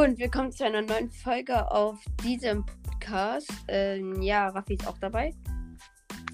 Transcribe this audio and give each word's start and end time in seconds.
und 0.00 0.18
willkommen 0.18 0.50
zu 0.50 0.64
einer 0.64 0.80
neuen 0.80 1.10
Folge 1.10 1.70
auf 1.70 1.98
diesem 2.24 2.64
Podcast. 2.64 3.52
Ähm, 3.68 4.22
ja, 4.22 4.48
Raffi 4.48 4.72
ist 4.72 4.88
auch 4.88 4.96
dabei. 4.98 5.34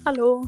Hallo. 0.05 0.47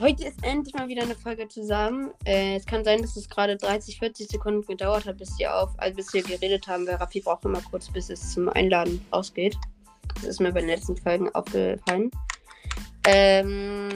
Heute 0.00 0.24
ist 0.24 0.42
endlich 0.42 0.72
mal 0.72 0.88
wieder 0.88 1.02
eine 1.02 1.14
Folge 1.14 1.46
zusammen. 1.48 2.10
Äh, 2.24 2.56
es 2.56 2.64
kann 2.64 2.84
sein, 2.84 3.02
dass 3.02 3.16
es 3.16 3.28
gerade 3.28 3.58
30, 3.58 3.98
40 3.98 4.28
Sekunden 4.28 4.62
gedauert 4.62 5.04
hat, 5.04 5.18
bis 5.18 5.38
wir 5.38 5.54
auf, 5.54 5.74
also 5.76 5.94
bis 5.94 6.14
wir 6.14 6.22
geredet 6.22 6.66
haben, 6.68 6.86
weil 6.86 6.94
Raffi 6.94 7.20
braucht 7.20 7.44
immer 7.44 7.60
kurz, 7.70 7.90
bis 7.90 8.08
es 8.08 8.32
zum 8.32 8.48
Einladen 8.48 9.04
ausgeht. 9.10 9.54
Das 10.14 10.24
ist 10.24 10.40
mir 10.40 10.52
bei 10.52 10.60
den 10.60 10.70
letzten 10.70 10.96
Folgen 10.96 11.28
aufgefallen. 11.34 12.10
Ähm, 13.06 13.90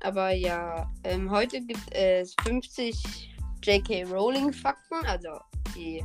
aber 0.00 0.32
ja, 0.32 0.90
ähm, 1.04 1.30
heute 1.30 1.60
gibt 1.60 1.94
es 1.94 2.34
50 2.42 3.36
J.K. 3.62 4.06
Rowling 4.06 4.52
Fakten, 4.52 5.06
also 5.06 5.38
die 5.76 6.02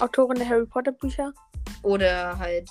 Autorin 0.00 0.38
der 0.38 0.48
Harry 0.48 0.66
Potter 0.66 0.92
Bücher. 0.92 1.32
oder 1.82 2.38
halt 2.38 2.70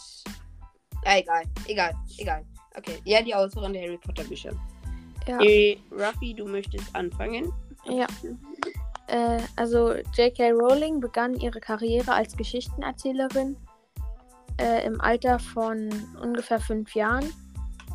ah, 1.06 1.18
egal, 1.18 1.44
egal, 1.68 1.94
egal. 2.18 2.46
Okay, 2.78 3.00
ja, 3.06 3.22
die 3.22 3.34
Autorin 3.34 3.74
der 3.74 3.84
Harry 3.84 3.98
Potter 3.98 4.24
Bücher. 4.24 4.52
Ja. 5.28 5.40
Äh, 5.42 5.78
Raffi, 5.92 6.34
du 6.34 6.46
möchtest 6.46 6.96
anfangen? 6.96 7.52
Ja. 7.86 8.08
Äh, 9.08 9.40
also 9.56 9.94
J.K. 10.16 10.52
Rowling 10.52 11.00
begann 11.00 11.36
ihre 11.36 11.60
Karriere 11.60 12.14
als 12.14 12.36
Geschichtenerzählerin 12.36 13.58
äh, 14.60 14.86
im 14.86 15.02
Alter 15.02 15.40
von 15.40 15.90
ungefähr 16.22 16.60
fünf 16.60 16.96
Jahren. 16.96 17.34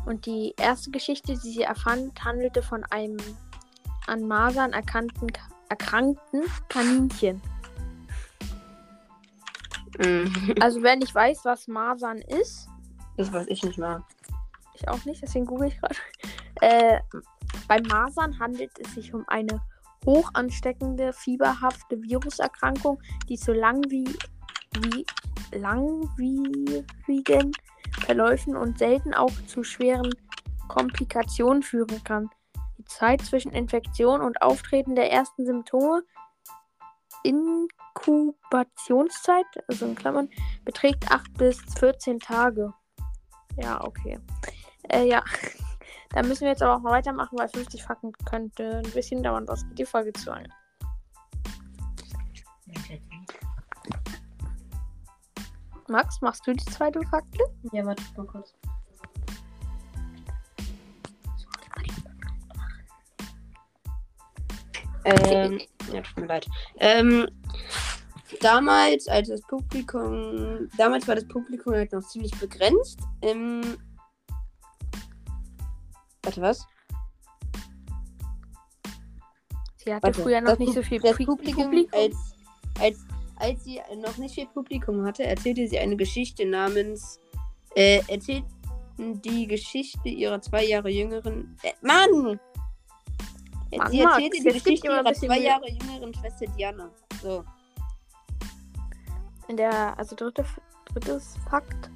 Und 0.05 0.25
die 0.25 0.53
erste 0.57 0.91
Geschichte, 0.91 1.33
die 1.33 1.49
sie 1.49 1.61
erfand, 1.61 2.23
handelte 2.23 2.61
von 2.61 2.83
einem 2.89 3.17
an 4.07 4.27
Masern 4.27 4.73
erkannten, 4.73 5.27
erkrankten 5.69 6.43
Kaninchen. 6.67 7.41
Mhm. 9.99 10.55
Also 10.59 10.81
wer 10.81 10.95
nicht 10.95 11.13
weiß, 11.13 11.45
was 11.45 11.67
Masern 11.67 12.17
ist, 12.19 12.67
Das 13.17 13.31
weiß 13.31 13.47
ich 13.47 13.63
nicht 13.63 13.77
mal. 13.77 14.03
ich 14.73 14.87
auch 14.87 15.03
nicht, 15.05 15.21
deswegen 15.21 15.45
google 15.45 15.67
ich 15.67 15.79
gerade. 15.79 15.95
Äh, 16.61 16.99
bei 17.67 17.81
Masern 17.81 18.39
handelt 18.39 18.71
es 18.79 18.93
sich 18.93 19.13
um 19.13 19.23
eine 19.27 19.59
hoch 20.05 20.29
ansteckende, 20.33 21.11
fieberhafte 21.13 22.01
Viruserkrankung, 22.01 23.01
die 23.27 23.37
zu 23.37 23.53
lang 23.53 23.83
wie, 23.89 24.05
wie 24.81 25.05
langwierigen 25.57 27.51
Verläufen 28.05 28.55
und 28.55 28.77
selten 28.77 29.13
auch 29.13 29.31
zu 29.47 29.63
schweren 29.63 30.09
Komplikationen 30.67 31.63
führen 31.63 32.03
kann. 32.03 32.29
Die 32.77 32.85
Zeit 32.85 33.21
zwischen 33.21 33.51
Infektion 33.51 34.21
und 34.21 34.41
Auftreten 34.41 34.95
der 34.95 35.11
ersten 35.11 35.45
Symptome, 35.45 36.03
Inkubationszeit, 37.95 39.45
also 39.67 39.85
in 39.85 39.95
Klammern, 39.95 40.29
beträgt 40.65 41.09
8 41.11 41.33
bis 41.35 41.59
14 41.79 42.19
Tage. 42.19 42.73
Ja, 43.57 43.83
okay. 43.83 44.19
Äh, 44.89 45.07
ja. 45.07 45.23
Da 46.09 46.21
müssen 46.21 46.41
wir 46.41 46.49
jetzt 46.49 46.61
aber 46.61 46.75
auch 46.75 46.79
mal 46.79 46.91
weitermachen, 46.91 47.39
weil 47.39 47.49
50 47.49 47.81
Fakten 47.81 48.13
könnte 48.23 48.83
ein 48.85 48.91
bisschen 48.91 49.23
dauern, 49.23 49.47
sonst 49.47 49.67
geht 49.69 49.79
die 49.79 49.85
Folge 49.85 50.13
zu 50.13 50.29
lang. 50.29 50.47
Max, 55.87 56.21
machst 56.21 56.45
du 56.45 56.53
die 56.53 56.65
zweite 56.65 57.01
Fakte? 57.07 57.39
Ja, 57.71 57.83
warte 57.83 58.03
mal 58.15 58.27
kurz. 58.27 58.53
Ähm, 65.05 65.61
ja, 65.91 66.01
tut 66.01 66.17
mir 66.17 66.27
leid. 66.27 66.47
Ähm, 66.77 67.27
damals, 68.41 69.07
als 69.07 69.29
das 69.29 69.41
Publikum, 69.41 70.69
damals 70.77 71.07
war 71.07 71.15
das 71.15 71.27
Publikum 71.27 71.73
halt 71.73 71.91
noch 71.91 72.05
ziemlich 72.07 72.31
begrenzt. 72.39 72.99
Ähm, 73.21 73.61
warte, 76.23 76.41
was? 76.41 76.65
Sie 79.77 79.93
hatte 79.93 80.03
Warte, 80.07 80.21
früher 80.21 80.41
noch 80.41 80.57
nicht 80.57 80.69
Pub- 80.69 80.75
so 80.75 80.83
viel 80.83 81.01
das 81.01 81.15
Pri- 81.17 81.25
Publikum, 81.25 81.87
Als, 81.91 82.15
als, 82.79 82.99
als 83.37 83.63
sie 83.63 83.81
noch 83.97 84.17
nicht 84.17 84.35
viel 84.35 84.47
Publikum 84.47 85.03
hatte, 85.05 85.23
erzählte 85.23 85.67
sie 85.67 85.77
eine 85.79 85.97
Geschichte 85.97 86.45
namens 86.45 87.19
äh, 87.75 88.01
erzählten 88.07 88.47
die 88.97 89.47
Geschichte 89.47 90.07
ihrer 90.07 90.39
zwei 90.41 90.63
Jahre 90.65 90.89
jüngeren 90.89 91.57
äh, 91.63 91.73
Mann! 91.81 92.39
Mann, 93.75 93.91
sie 93.91 94.03
Max, 94.03 94.13
erzählte 94.13 94.37
die 94.37 94.43
jetzt 94.43 94.53
gib 94.53 94.63
Geschichte 94.63 94.87
ihrer 94.87 95.13
zwei. 95.13 95.39
Jahre 95.39 95.69
jüngeren 95.69 96.13
Schwester 96.13 96.45
Diana. 96.55 96.91
So. 97.23 97.43
In 99.47 99.57
der, 99.57 99.97
also 99.97 100.15
dritte, 100.15 100.45
drittes 100.85 101.37
Fakt. 101.49 101.89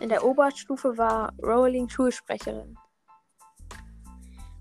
In 0.00 0.08
der 0.08 0.24
Oberstufe 0.24 0.96
war 0.96 1.32
Rowling 1.42 1.88
Schulsprecherin. 1.88 2.76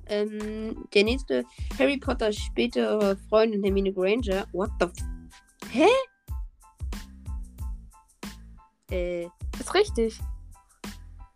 Ähm, 0.07 0.88
der 0.94 1.03
nächste 1.03 1.45
Harry 1.78 1.97
Potter 1.97 2.34
spätere 2.34 3.16
Freundin 3.29 3.63
Hermine 3.63 3.94
Granger. 3.94 4.45
What 4.53 4.72
the 4.79 4.85
f 4.85 4.94
Hä? 5.72 5.88
Äh, 8.91 9.29
Ist 9.59 9.73
richtig. 9.73 10.19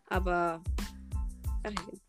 aber. 0.09 0.61
Ach, 1.63 1.71
ja. 1.71 2.02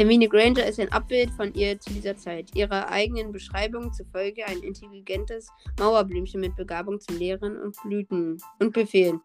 Hermine 0.00 0.30
Granger 0.30 0.64
ist 0.64 0.80
ein 0.80 0.90
Abbild 0.92 1.30
von 1.32 1.52
ihr 1.52 1.78
zu 1.78 1.90
dieser 1.90 2.16
Zeit. 2.16 2.56
Ihrer 2.56 2.88
eigenen 2.88 3.32
Beschreibung 3.32 3.92
zufolge 3.92 4.46
ein 4.46 4.62
intelligentes 4.62 5.48
Mauerblümchen 5.78 6.40
mit 6.40 6.56
Begabung 6.56 6.98
zum 6.98 7.18
Lehren 7.18 7.60
und 7.60 7.76
Blüten 7.82 8.42
und 8.60 8.72
Befehlen. 8.72 9.20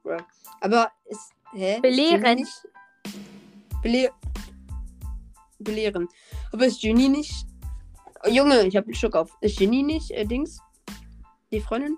Aber 0.60 0.92
ist. 1.06 1.32
Hä? 1.54 1.80
Belehren. 1.80 2.22
Ginny 2.22 2.42
nicht- 2.42 2.68
Bele 3.82 4.12
belehren. 5.60 6.10
Aber 6.52 6.66
ist 6.66 6.82
Ginny 6.82 7.08
nicht. 7.08 7.48
Oh, 8.26 8.30
Junge, 8.30 8.68
ich 8.68 8.76
hab 8.76 8.84
einen 8.84 8.96
Schock 8.96 9.16
auf. 9.16 9.32
Ist 9.40 9.58
Ginny 9.58 9.82
nicht, 9.82 10.12
äh, 10.12 10.26
Dings? 10.26 10.60
Die 11.54 11.62
Freundin? 11.62 11.98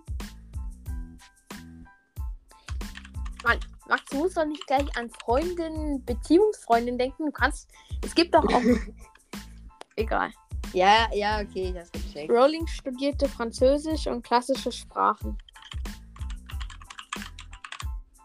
Max, 3.90 4.04
du 4.12 4.18
musst 4.18 4.36
doch 4.36 4.46
nicht 4.46 4.68
gleich 4.68 4.86
an 4.98 5.10
Freundin, 5.10 6.04
Beziehungsfreundin 6.06 6.98
denken. 6.98 7.26
Du 7.26 7.32
kannst. 7.32 7.70
Es 8.02 8.16
gibt 8.16 8.34
doch 8.34 8.46
auch. 8.46 8.62
Egal. 9.96 10.32
Ja, 10.74 11.08
ja, 11.14 11.42
okay, 11.42 11.74
das 11.74 11.92
gecheckt. 11.92 12.30
Rowling 12.30 12.68
studierte 12.68 13.28
Französisch 13.28 14.08
und 14.08 14.24
klassische 14.24 14.72
Sprachen. 14.72 15.38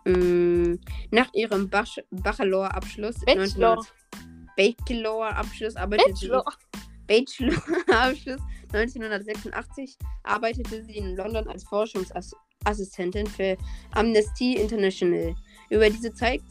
Mm, 0.05 0.75
nach 1.10 1.33
ihrem 1.33 1.69
Bach 1.69 1.88
Bachelor-Abschluss. 2.10 3.21
Bachelor. 3.21 3.78
1900 3.78 3.93
Bachelor-Abschluss 4.56 5.77
arbeitete 5.77 6.10
Bachelor. 6.10 6.44
sie. 6.44 6.81
Bachelor-Abschluss 7.06 8.41
1986 8.72 9.99
arbeitete 10.25 10.84
sie 10.84 10.97
in 10.97 11.16
London 11.16 11.47
als 11.49 11.65
Forschungsassistentin 11.65 13.27
für 13.27 13.56
Amnesty 13.93 14.54
International. 14.54 15.34
Über 15.71 15.89
diese, 15.91 16.12
Zeit, 16.12 16.43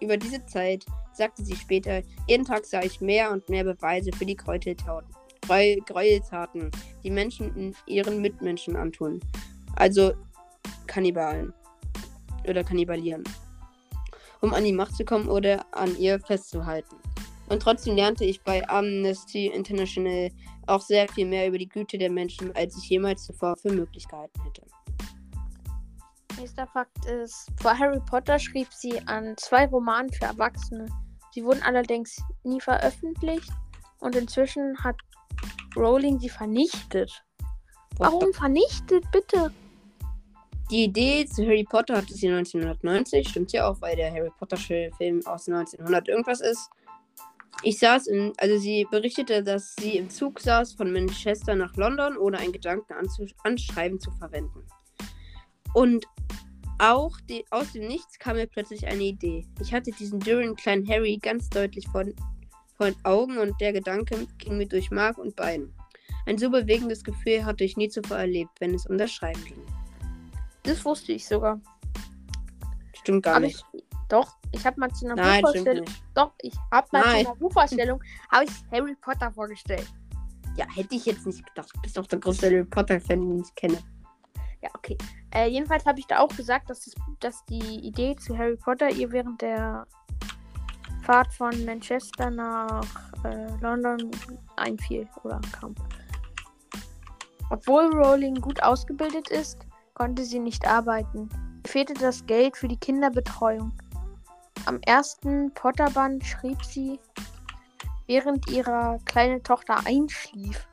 über 0.00 0.16
diese 0.16 0.44
Zeit 0.46 0.84
sagte 1.12 1.44
sie 1.44 1.56
später, 1.56 2.02
jeden 2.28 2.44
Tag 2.44 2.64
sah 2.64 2.82
ich 2.82 3.00
mehr 3.00 3.30
und 3.30 3.48
mehr 3.48 3.64
Beweise 3.64 4.10
für 4.12 4.26
die 4.26 4.36
Gräueltaten, 4.36 5.08
Gräu- 5.42 5.80
Gräueltaten, 5.86 6.70
die 7.02 7.10
Menschen 7.10 7.74
ihren 7.86 8.20
Mitmenschen 8.20 8.76
antun. 8.76 9.20
Also 9.76 10.12
Kannibalen. 10.86 11.52
Oder 12.48 12.62
kannibalieren. 12.62 13.24
Um 14.40 14.54
an 14.54 14.64
die 14.64 14.72
Macht 14.72 14.94
zu 14.94 15.04
kommen 15.04 15.28
oder 15.28 15.64
an 15.72 15.96
ihr 15.98 16.20
festzuhalten. 16.20 16.96
Und 17.48 17.62
trotzdem 17.62 17.96
lernte 17.96 18.24
ich 18.24 18.42
bei 18.42 18.68
Amnesty 18.68 19.46
International 19.46 20.30
auch 20.66 20.80
sehr 20.80 21.08
viel 21.08 21.26
mehr 21.26 21.48
über 21.48 21.58
die 21.58 21.68
Güte 21.68 21.96
der 21.96 22.10
Menschen, 22.10 22.54
als 22.54 22.76
ich 22.76 22.88
jemals 22.90 23.24
zuvor 23.24 23.56
für 23.56 23.72
möglich 23.72 24.06
gehalten 24.08 24.42
hätte. 24.42 24.62
Nächster 26.38 26.66
Fakt 26.66 27.04
ist, 27.06 27.50
vor 27.60 27.78
Harry 27.78 28.00
Potter 28.00 28.38
schrieb 28.38 28.68
sie 28.70 29.00
an 29.06 29.34
zwei 29.38 29.66
Romanen 29.66 30.12
für 30.12 30.26
Erwachsene. 30.26 30.86
Sie 31.32 31.42
wurden 31.42 31.62
allerdings 31.62 32.16
nie 32.44 32.60
veröffentlicht 32.60 33.50
und 34.00 34.14
inzwischen 34.16 34.76
hat 34.84 34.96
Rowling 35.76 36.18
sie 36.18 36.28
vernichtet. 36.28 37.24
Warum 37.96 38.32
vernichtet, 38.34 39.10
bitte? 39.10 39.50
Die 40.70 40.84
Idee 40.84 41.24
zu 41.26 41.44
Harry 41.44 41.64
Potter 41.64 41.96
hatte 41.96 42.12
sie 42.12 42.28
1990, 42.28 43.28
stimmt 43.28 43.52
ja 43.52 43.68
auch, 43.68 43.80
weil 43.80 43.96
der 43.96 44.12
Harry 44.12 44.30
Potter 44.38 44.56
Film 44.56 45.24
aus 45.26 45.48
1900 45.48 46.08
irgendwas 46.08 46.40
ist. 46.40 46.68
Ich 47.62 47.78
saß 47.78 48.08
in, 48.08 48.32
also 48.36 48.58
sie 48.58 48.86
berichtete, 48.90 49.42
dass 49.42 49.74
sie 49.76 49.96
im 49.96 50.10
Zug 50.10 50.40
saß 50.40 50.74
von 50.74 50.92
Manchester 50.92 51.54
nach 51.54 51.74
London, 51.76 52.18
ohne 52.18 52.38
einen 52.38 52.52
Gedanken 52.52 52.92
anzu, 52.92 53.24
anschreiben 53.44 54.00
zu 54.00 54.10
verwenden. 54.10 54.66
Und 55.76 56.06
auch 56.78 57.20
die, 57.28 57.44
aus 57.50 57.72
dem 57.72 57.86
Nichts 57.86 58.18
kam 58.18 58.36
mir 58.36 58.46
plötzlich 58.46 58.86
eine 58.86 59.02
Idee. 59.02 59.46
Ich 59.60 59.74
hatte 59.74 59.90
diesen 59.90 60.20
dürren 60.20 60.56
kleinen 60.56 60.88
Harry 60.88 61.18
ganz 61.20 61.50
deutlich 61.50 61.86
vor, 61.88 62.02
vor 62.78 62.86
den 62.86 63.04
Augen 63.04 63.36
und 63.36 63.60
der 63.60 63.74
Gedanke 63.74 64.26
ging 64.38 64.56
mir 64.56 64.66
durch 64.66 64.90
Mark 64.90 65.18
und 65.18 65.36
Bein. 65.36 65.70
Ein 66.24 66.38
so 66.38 66.48
bewegendes 66.48 67.04
Gefühl 67.04 67.44
hatte 67.44 67.64
ich 67.64 67.76
nie 67.76 67.90
zuvor 67.90 68.16
erlebt, 68.16 68.52
wenn 68.58 68.72
es 68.72 68.86
um 68.86 68.96
das 68.96 69.12
Schreiben 69.12 69.44
ging. 69.44 69.60
Das 70.62 70.82
wusste 70.82 71.12
ich 71.12 71.28
sogar. 71.28 71.60
Stimmt 72.94 73.24
gar 73.24 73.34
Hab 73.34 73.42
nicht. 73.42 73.62
Ich, 73.74 73.84
doch, 74.08 74.34
ich 74.52 74.64
habe 74.64 74.80
mal 74.80 74.90
zu 74.92 75.04
einer 75.04 75.16
Nein, 75.16 75.42
Buchvorstellung. 75.42 75.84
nicht. 75.84 76.02
Doch, 76.14 76.32
ich 76.40 76.54
habe 76.72 76.88
mal 76.92 77.02
Nein. 77.02 77.24
zu 77.24 77.30
einer 77.32 77.38
Buchvorstellung 77.38 78.02
habe 78.32 78.44
ich 78.46 78.50
Harry 78.72 78.94
Potter 78.98 79.30
vorgestellt. 79.30 79.86
Ja, 80.56 80.64
hätte 80.74 80.94
ich 80.94 81.04
jetzt 81.04 81.26
nicht 81.26 81.46
gedacht. 81.46 81.68
Du 81.74 81.82
bist 81.82 81.98
doch 81.98 82.06
der 82.06 82.18
größte 82.18 82.46
Harry 82.46 82.64
Potter-Fan, 82.64 83.20
den 83.20 83.40
ich 83.40 83.54
kenne. 83.54 83.76
Ja, 84.66 84.72
okay. 84.74 84.98
Äh, 85.32 85.48
jedenfalls 85.48 85.86
habe 85.86 86.00
ich 86.00 86.06
da 86.06 86.18
auch 86.18 86.34
gesagt, 86.36 86.70
dass, 86.70 86.80
das, 86.80 86.94
dass 87.20 87.44
die 87.44 87.86
Idee 87.86 88.16
zu 88.16 88.36
Harry 88.36 88.56
Potter 88.56 88.90
ihr 88.90 89.12
während 89.12 89.40
der 89.40 89.86
Fahrt 91.02 91.32
von 91.32 91.64
Manchester 91.64 92.30
nach 92.30 92.84
äh, 93.22 93.46
London 93.60 94.10
einfiel 94.56 95.08
oder 95.22 95.40
kam. 95.52 95.76
Obwohl 97.50 97.84
Rowling 97.94 98.40
gut 98.40 98.60
ausgebildet 98.60 99.30
ist, 99.30 99.64
konnte 99.94 100.24
sie 100.24 100.40
nicht 100.40 100.66
arbeiten. 100.66 101.28
Fehlte 101.64 101.94
das 101.94 102.26
Geld 102.26 102.56
für 102.56 102.66
die 102.66 102.78
Kinderbetreuung. 102.78 103.72
Am 104.64 104.80
ersten 104.80 105.54
Potterband 105.54 106.24
schrieb 106.24 106.64
sie, 106.64 106.98
während 108.08 108.50
ihre 108.50 108.98
kleine 109.04 109.40
Tochter 109.44 109.78
einschlief. 109.86 110.66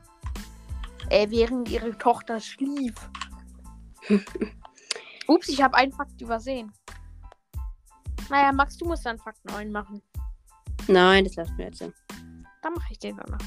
Äh, 1.10 1.30
während 1.30 1.70
ihre 1.70 1.96
Tochter 1.96 2.40
schlief. 2.40 2.96
Ups, 5.28 5.50
ich 5.50 5.62
habe 5.62 5.76
einen 5.76 5.92
Fakt 5.92 6.22
übersehen. 6.22 6.72
Naja, 8.30 8.52
Max, 8.52 8.78
du 8.78 8.86
musst 8.86 9.06
dann 9.06 9.18
Fakt 9.18 9.44
9 9.46 9.72
machen. 9.72 10.02
Nein, 10.88 11.24
das 11.24 11.36
lassen 11.36 11.58
wir 11.58 11.66
jetzt. 11.66 11.80
sein. 11.80 11.94
Dann 12.62 12.74
mache 12.74 12.92
ich 12.92 13.00
den 13.00 13.18
danach. 13.18 13.40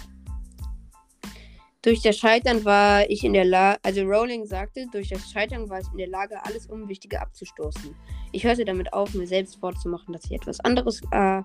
Durch 1.86 2.02
das 2.02 2.18
Scheitern 2.18 2.64
war 2.64 3.08
ich 3.08 3.22
in 3.22 3.32
der 3.32 3.44
Lage, 3.44 3.78
also 3.84 4.02
Rowling 4.02 4.44
sagte, 4.44 4.86
durch 4.90 5.08
das 5.08 5.30
Scheitern 5.30 5.70
war 5.70 5.78
ich 5.78 5.86
in 5.92 5.98
der 5.98 6.08
Lage, 6.08 6.44
alles 6.44 6.66
Unwichtige 6.66 7.20
abzustoßen. 7.20 7.94
Ich 8.32 8.42
hörte 8.42 8.64
damit 8.64 8.92
auf, 8.92 9.14
mir 9.14 9.26
selbst 9.28 9.60
vorzumachen, 9.60 10.12
dass 10.12 10.24
ich 10.24 10.32
etwas 10.32 10.58
anderes, 10.60 11.00
äh, 11.12 11.42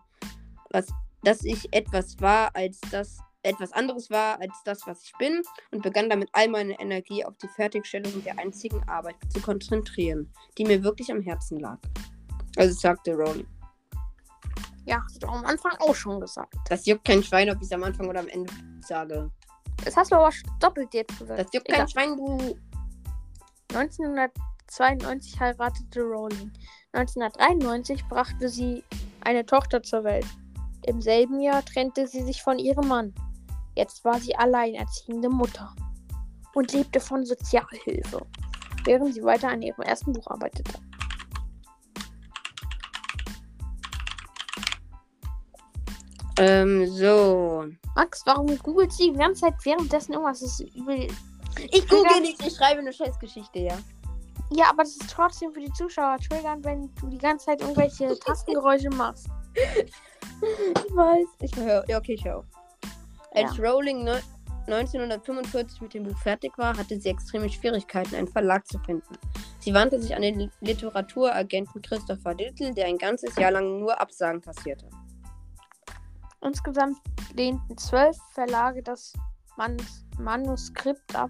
was, 0.72 0.88
dass 1.24 1.44
ich 1.44 1.72
etwas 1.72 2.20
war, 2.22 2.56
als 2.56 2.80
das, 2.90 3.20
etwas 3.44 3.72
anderes 3.74 4.10
war, 4.10 4.40
als 4.40 4.54
das, 4.66 4.86
was 4.86 5.04
ich 5.04 5.14
bin, 5.18 5.42
und 5.72 5.82
begann 5.82 6.10
damit 6.10 6.30
all 6.34 6.48
meine 6.48 6.80
Energie 6.80 7.26
auf 7.26 7.36
die 7.38 7.48
Fertigstellung 7.48 8.24
der 8.24 8.38
einzigen 8.38 8.88
Arbeit 8.88 9.16
zu 9.30 9.42
konzentrieren, 9.42 10.32
die 10.58 10.66
mir 10.66 10.84
wirklich 10.84 11.12
am 11.12 11.22
Herzen 11.22 11.60
lag. 11.60 11.78
Also 12.58 12.74
sagte 12.74 13.14
Rowling. 13.14 13.48
Ja, 14.86 15.02
hast 15.04 15.22
du 15.22 15.28
am 15.28 15.46
Anfang 15.46 15.74
auch 15.80 15.96
schon 15.96 16.20
gesagt. 16.20 16.54
Das 16.68 16.86
juckt 16.86 17.06
kein 17.06 17.24
Schwein, 17.24 17.50
ob 17.50 17.58
ich 17.58 17.64
es 17.64 17.72
am 17.72 17.84
Anfang 17.84 18.10
oder 18.10 18.20
am 18.20 18.28
Ende 18.28 18.52
sage. 18.82 19.30
Das 19.84 19.96
hast 19.96 20.12
du 20.12 20.16
aber 20.16 20.32
doppelt 20.60 20.94
jetzt 20.94 21.18
gesagt. 21.18 21.40
Das 21.40 21.48
juckt 21.54 21.70
Egal. 21.70 21.80
kein 21.80 21.90
Schwein, 21.90 22.18
du. 22.18 22.58
1992 23.74 25.40
heiratete 25.40 26.02
Rowling. 26.02 26.52
1993 26.94 28.06
brachte 28.10 28.50
sie 28.50 28.84
eine 29.22 29.46
Tochter 29.46 29.82
zur 29.82 30.04
Welt. 30.04 30.26
Im 30.86 31.02
selben 31.02 31.40
Jahr 31.40 31.64
trennte 31.64 32.08
sie 32.08 32.24
sich 32.24 32.42
von 32.42 32.60
ihrem 32.60 32.88
Mann. 32.88 33.14
Jetzt 33.82 34.06
war 34.06 34.20
sie 34.20 34.36
alleinerziehende 34.36 35.28
Mutter 35.28 35.74
und 36.54 36.72
lebte 36.72 37.00
von 37.00 37.26
Sozialhilfe, 37.26 38.24
während 38.86 39.16
sie 39.16 39.24
weiter 39.24 39.50
an 39.50 39.64
ihrem 39.64 39.82
ersten 39.82 40.14
Buch 40.14 40.28
arbeitete. 40.28 40.72
Ähm, 46.38 46.86
so. 46.92 47.66
Max, 47.96 48.22
warum 48.28 48.56
googelt 48.60 48.94
sie 48.94 49.14
die 49.14 49.18
ganze 49.18 49.42
Zeit 49.42 49.56
währenddessen 49.64 50.14
irgendwas? 50.14 50.42
Das 50.42 50.60
ist 50.60 50.76
übel. 50.76 51.08
Ich 51.72 51.88
google 51.90 52.22
nicht, 52.22 52.46
ich 52.46 52.56
schreibe 52.56 52.82
eine 52.82 52.94
Scheißgeschichte, 52.94 53.60
ja. 53.62 53.80
Ja, 54.52 54.70
aber 54.70 54.84
das 54.84 54.92
ist 54.92 55.10
trotzdem 55.10 55.52
für 55.54 55.62
die 55.62 55.74
Zuschauer 55.74 56.20
triggernd, 56.20 56.64
wenn 56.66 56.94
du 57.02 57.08
die 57.08 57.18
ganze 57.18 57.48
Zeit 57.48 57.62
irgendwelche 57.62 58.20
Tastengeräusche 58.26 58.92
machst. 58.92 59.28
Ich 59.56 60.96
weiß. 60.96 61.28
Ich 61.42 61.56
höre. 61.56 61.84
Ja, 61.90 61.98
okay, 61.98 62.14
ich 62.14 62.24
höre. 62.24 62.46
Als 63.34 63.60
Rowling 63.60 64.04
neu- 64.04 64.22
1945 64.68 65.82
mit 65.82 65.94
dem 65.94 66.04
Buch 66.04 66.18
fertig 66.18 66.58
war, 66.58 66.78
hatte 66.78 67.00
sie 67.00 67.10
extreme 67.10 67.50
Schwierigkeiten, 67.50 68.16
einen 68.16 68.28
Verlag 68.28 68.66
zu 68.68 68.78
finden. 68.80 69.18
Sie 69.60 69.74
wandte 69.74 70.00
sich 70.00 70.16
an 70.16 70.22
den 70.22 70.52
Literaturagenten 70.62 71.82
Christopher 71.82 72.34
Little, 72.36 72.74
der 72.74 72.86
ein 72.86 72.98
ganzes 72.98 73.36
Jahr 73.36 73.52
lang 73.52 73.80
nur 73.80 74.00
Absagen 74.00 74.42
kassierte. 74.42 74.88
Insgesamt 76.42 76.98
lehnten 77.36 77.78
zwölf 77.78 78.18
Verlage 78.34 78.82
das 78.84 79.14
Manus 79.58 80.06
Manuskript 80.20 81.16
ab. 81.16 81.30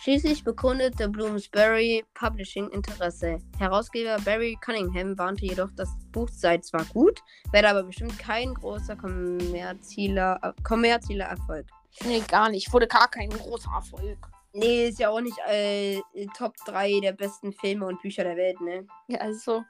Schließlich 0.00 0.44
bekundete 0.44 1.08
Bloomsbury 1.08 2.04
Publishing 2.14 2.68
Interesse. 2.70 3.38
Herausgeber 3.58 4.16
Barry 4.24 4.56
Cunningham 4.60 5.18
warnte 5.18 5.44
jedoch, 5.44 5.70
das 5.74 5.88
Buch 6.12 6.28
sei 6.30 6.58
zwar 6.58 6.84
gut, 6.86 7.20
werde 7.50 7.68
aber 7.70 7.82
bestimmt 7.82 8.16
kein 8.16 8.54
großer 8.54 8.94
kommerzieller, 8.94 10.38
äh, 10.42 10.52
kommerzieller 10.62 11.24
Erfolg. 11.24 11.66
Nee, 12.04 12.22
gar 12.28 12.48
nicht. 12.48 12.72
Wurde 12.72 12.86
gar 12.86 13.08
kein 13.08 13.28
großer 13.28 13.70
Erfolg. 13.74 14.18
Nee, 14.52 14.88
ist 14.88 15.00
ja 15.00 15.10
auch 15.10 15.20
nicht 15.20 15.36
äh, 15.48 16.00
Top 16.36 16.54
3 16.66 17.00
der 17.00 17.12
besten 17.12 17.52
Filme 17.52 17.86
und 17.86 18.00
Bücher 18.00 18.22
der 18.22 18.36
Welt, 18.36 18.60
ne? 18.60 18.86
Ja, 19.08 19.18
also. 19.18 19.64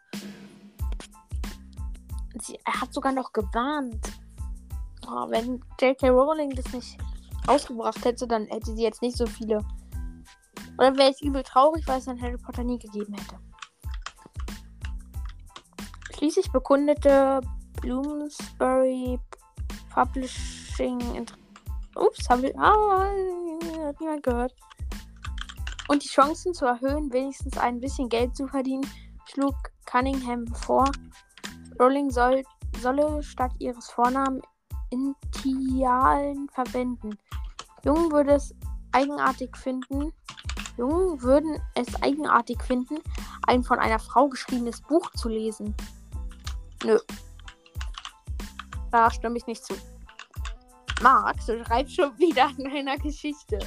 Sie, 2.40 2.58
er 2.64 2.80
hat 2.82 2.92
sogar 2.92 3.12
noch 3.12 3.32
gewarnt. 3.32 4.12
Oh, 5.06 5.28
wenn 5.30 5.62
J.K. 5.80 6.10
Rowling 6.10 6.50
das 6.50 6.70
nicht 6.72 6.98
rausgebracht 7.48 8.04
hätte, 8.04 8.28
dann 8.28 8.46
hätte 8.46 8.76
sie 8.76 8.82
jetzt 8.82 9.00
nicht 9.00 9.16
so 9.16 9.26
viele. 9.26 9.64
Oder 10.78 10.96
wäre 10.96 11.10
ich 11.10 11.22
übel 11.22 11.42
traurig, 11.42 11.86
weil 11.86 11.98
es 11.98 12.04
dann 12.04 12.20
Harry 12.20 12.38
Potter 12.38 12.62
nie 12.62 12.78
gegeben 12.78 13.14
hätte. 13.14 13.38
Schließlich 16.16 16.50
bekundete 16.52 17.40
Bloomsbury 17.80 19.18
Publishing. 19.92 21.26
Ups, 21.96 22.28
haben 22.28 22.42
wir. 22.42 22.56
Ah, 22.58 23.10
hat 23.86 24.00
niemand 24.00 24.22
gehört. 24.22 24.54
Und 25.88 26.04
die 26.04 26.08
Chancen 26.08 26.54
zu 26.54 26.66
erhöhen, 26.66 27.12
wenigstens 27.12 27.56
ein 27.56 27.80
bisschen 27.80 28.08
Geld 28.08 28.36
zu 28.36 28.46
verdienen, 28.46 28.86
schlug 29.24 29.54
Cunningham 29.86 30.46
vor. 30.48 30.90
Rowling 31.80 32.10
soll, 32.10 32.42
solle 32.80 33.22
statt 33.22 33.52
ihres 33.58 33.90
Vornamen 33.90 34.42
Initialen 34.90 36.48
verwenden. 36.50 37.18
Jungen 37.84 38.12
würde 38.12 38.34
es 38.34 38.54
eigenartig 38.92 39.56
finden. 39.56 40.12
Jungen 40.78 41.20
würden 41.20 41.60
es 41.74 42.02
eigenartig 42.02 42.62
finden, 42.62 42.98
ein 43.46 43.64
von 43.64 43.78
einer 43.78 43.98
Frau 43.98 44.28
geschriebenes 44.28 44.80
Buch 44.80 45.10
zu 45.10 45.28
lesen. 45.28 45.74
Nö. 46.84 46.98
Da 48.92 49.10
stimme 49.10 49.36
ich 49.36 49.46
nicht 49.46 49.64
zu. 49.64 49.74
Max, 51.02 51.46
du 51.46 51.64
schreibst 51.64 51.96
schon 51.96 52.16
wieder 52.18 52.46
an 52.46 52.66
einer 52.66 52.96
Geschichte. 52.96 53.58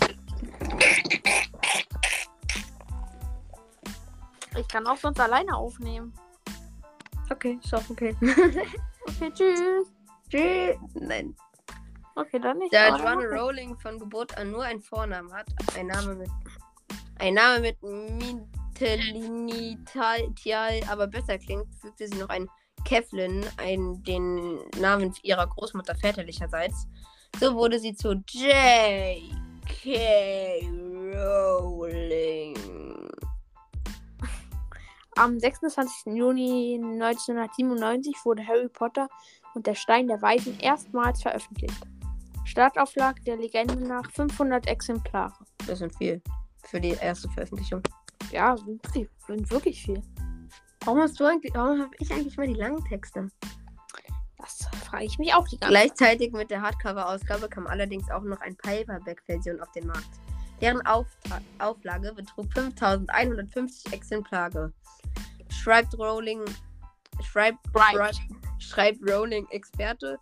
Ich 4.55 4.67
kann 4.67 4.87
auch 4.87 4.97
sonst 4.97 5.19
alleine 5.19 5.55
aufnehmen. 5.55 6.13
Okay, 7.29 7.59
ist 7.63 7.73
auch 7.73 7.89
okay. 7.89 8.15
Okay, 9.07 9.31
tschüss. 9.33 9.87
Tschüss. 10.29 10.77
Nein. 10.93 11.35
Okay, 12.15 12.39
dann 12.39 12.59
nicht. 12.59 12.73
Da 12.73 12.95
Joanna. 12.95 13.25
Rowling 13.25 13.75
von 13.77 13.97
Geburt 13.97 14.37
an 14.37 14.51
nur 14.51 14.63
einen 14.63 14.81
Vornamen 14.81 15.33
hat, 15.33 15.47
ein 15.75 15.87
Name 15.87 16.15
mit 16.15 16.29
ein 17.21 17.35
Name 17.35 17.59
mit 17.59 17.77
Mitelinital, 17.83 20.81
aber 20.89 21.05
besser 21.05 21.37
klingt, 21.37 21.67
fügte 21.79 22.07
sie 22.07 22.17
noch 22.17 22.29
ein 22.29 22.49
Kevlin, 22.83 23.45
ein, 23.57 24.01
den 24.03 24.57
Namen 24.79 25.13
ihrer 25.21 25.45
Großmutter 25.45 25.93
väterlicherseits. 25.95 26.87
So 27.39 27.53
wurde 27.53 27.77
sie 27.79 27.93
zu 27.93 28.13
J.K. 28.27 29.21
Rowling. 31.13 32.57
Am 35.15 35.39
26. 35.39 36.15
Juni 36.15 36.79
1997 36.81 38.15
wurde 38.23 38.47
Harry 38.47 38.69
Potter 38.69 39.07
und 39.53 39.67
der 39.67 39.75
Stein 39.75 40.07
der 40.07 40.23
Weisen 40.23 40.59
erstmals 40.59 41.21
veröffentlicht. 41.21 41.85
Startauflage 42.45 43.21
der 43.21 43.37
Legende 43.37 43.75
nach 43.75 44.09
500 44.09 44.65
Exemplare. 44.65 45.35
Das 45.67 45.77
sind 45.79 45.95
viel 45.95 46.23
für 46.67 46.79
die 46.79 46.91
erste 46.91 47.29
Veröffentlichung. 47.29 47.81
Ja, 48.31 48.55
sind 48.57 48.83
wirklich, 48.83 49.09
sind 49.27 49.51
wirklich 49.51 49.81
viel. 49.83 50.01
Warum 50.85 51.01
hast 51.01 51.19
du 51.19 51.25
eigentlich, 51.25 51.53
warum 51.53 51.79
habe 51.81 51.91
ich 51.99 52.11
eigentlich 52.11 52.37
mal 52.37 52.47
die 52.47 52.53
langen 52.53 52.83
Texte? 52.85 53.27
Das 54.37 54.67
frage 54.85 55.05
ich 55.05 55.19
mich 55.19 55.33
auch 55.33 55.47
die 55.47 55.57
ganze 55.59 55.75
Zeit. 55.75 55.95
Gleichzeitig 55.97 56.33
mit 56.33 56.49
der 56.49 56.61
Hardcover-Ausgabe 56.61 57.47
kam 57.47 57.67
allerdings 57.67 58.09
auch 58.09 58.23
noch 58.23 58.41
eine 58.41 58.55
Paperback-Version 58.55 59.59
auf 59.61 59.71
den 59.73 59.87
Markt. 59.87 60.09
Deren 60.61 60.85
Auftra 60.85 61.39
Auflage 61.59 62.13
betrug 62.13 62.51
5150 62.53 63.93
Exemplare. 63.93 64.73
Schreibt 65.49 65.97
Rowling. 65.97 66.43
Schreibt, 67.23 67.59
Right. 67.73 68.15
schreibt 68.59 68.99
Rowling 69.07 69.47
Experte. 69.49 70.19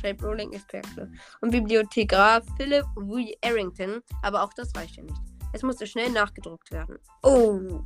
Schreibt 0.00 0.22
Rowling 0.22 0.52
Experte. 0.52 1.10
Und 1.40 1.50
Bibliothekar 1.50 2.42
Philip 2.56 2.84
W. 2.96 3.34
Arrington. 3.42 4.02
Aber 4.22 4.42
auch 4.42 4.52
das 4.54 4.74
reichte 4.76 5.02
nicht. 5.02 5.35
Es 5.56 5.62
musste 5.62 5.86
schnell 5.86 6.10
nachgedruckt 6.10 6.70
werden. 6.70 6.98
Oh. 7.22 7.80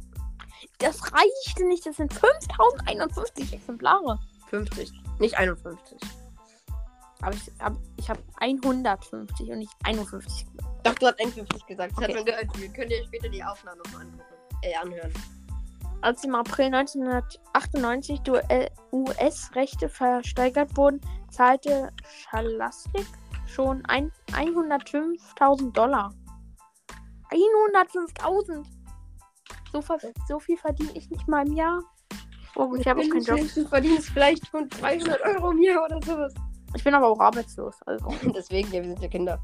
Das 0.78 1.00
reicht 1.12 1.60
nicht. 1.60 1.86
Das 1.86 1.96
sind 1.98 2.12
5051 2.12 3.52
Exemplare. 3.52 4.18
50, 4.48 4.90
nicht 5.20 5.38
51. 5.38 5.96
Aber 7.22 7.32
ich 7.32 7.52
habe 7.60 7.76
ich 7.96 8.10
hab 8.10 8.18
150 8.40 9.50
und 9.52 9.58
nicht 9.58 9.72
51. 9.84 10.46
Doch, 10.82 10.94
du 10.94 11.06
hast 11.06 11.20
51 11.20 11.64
gesagt. 11.66 11.92
Das 11.92 11.98
Okay. 11.98 12.08
hat 12.08 12.14
man 12.16 12.24
gehört. 12.24 12.60
Wir 12.60 12.68
können 12.70 12.88
dir 12.88 13.04
später 13.04 13.28
die 13.28 13.44
Aufnahme 13.44 13.78
nochmal 13.84 14.02
angucken. 14.02 14.24
Äh, 14.62 14.74
anhören. 14.74 15.12
Als 16.00 16.24
im 16.24 16.34
April 16.34 16.74
1998 16.74 18.20
die 18.22 18.32
US-Rechte 18.92 19.88
versteigert 19.88 20.76
wurden, 20.76 21.00
zahlte 21.30 21.92
Scholastic 22.04 23.06
schon 23.46 23.84
ein- 23.86 24.10
105.000 24.32 25.72
Dollar. 25.76 26.12
105.000! 27.30 28.64
So, 29.72 29.82
so 30.26 30.38
viel 30.40 30.56
verdiene 30.56 30.90
ich 30.94 31.10
nicht 31.10 31.28
mal 31.28 31.46
im 31.46 31.54
Jahr. 31.54 31.80
Oh, 32.56 32.74
ich 32.74 32.86
habe 32.86 33.00
auch 33.00 33.08
keinen 33.08 33.22
Job. 33.22 33.40
Du 33.54 33.66
verdienst 33.66 34.10
vielleicht 34.10 34.52
rund 34.52 34.74
200 34.74 35.20
Euro 35.24 35.52
im 35.52 35.62
Jahr 35.62 35.84
oder 35.84 36.00
sowas. 36.02 36.34
Ich 36.74 36.84
bin 36.84 36.94
aber 36.94 37.08
auch 37.08 37.20
arbeitslos. 37.20 37.76
Also. 37.86 38.08
Deswegen, 38.34 38.68
ja, 38.72 38.82
wir 38.82 38.90
sind 38.90 39.02
ja 39.02 39.08
Kinder. 39.08 39.40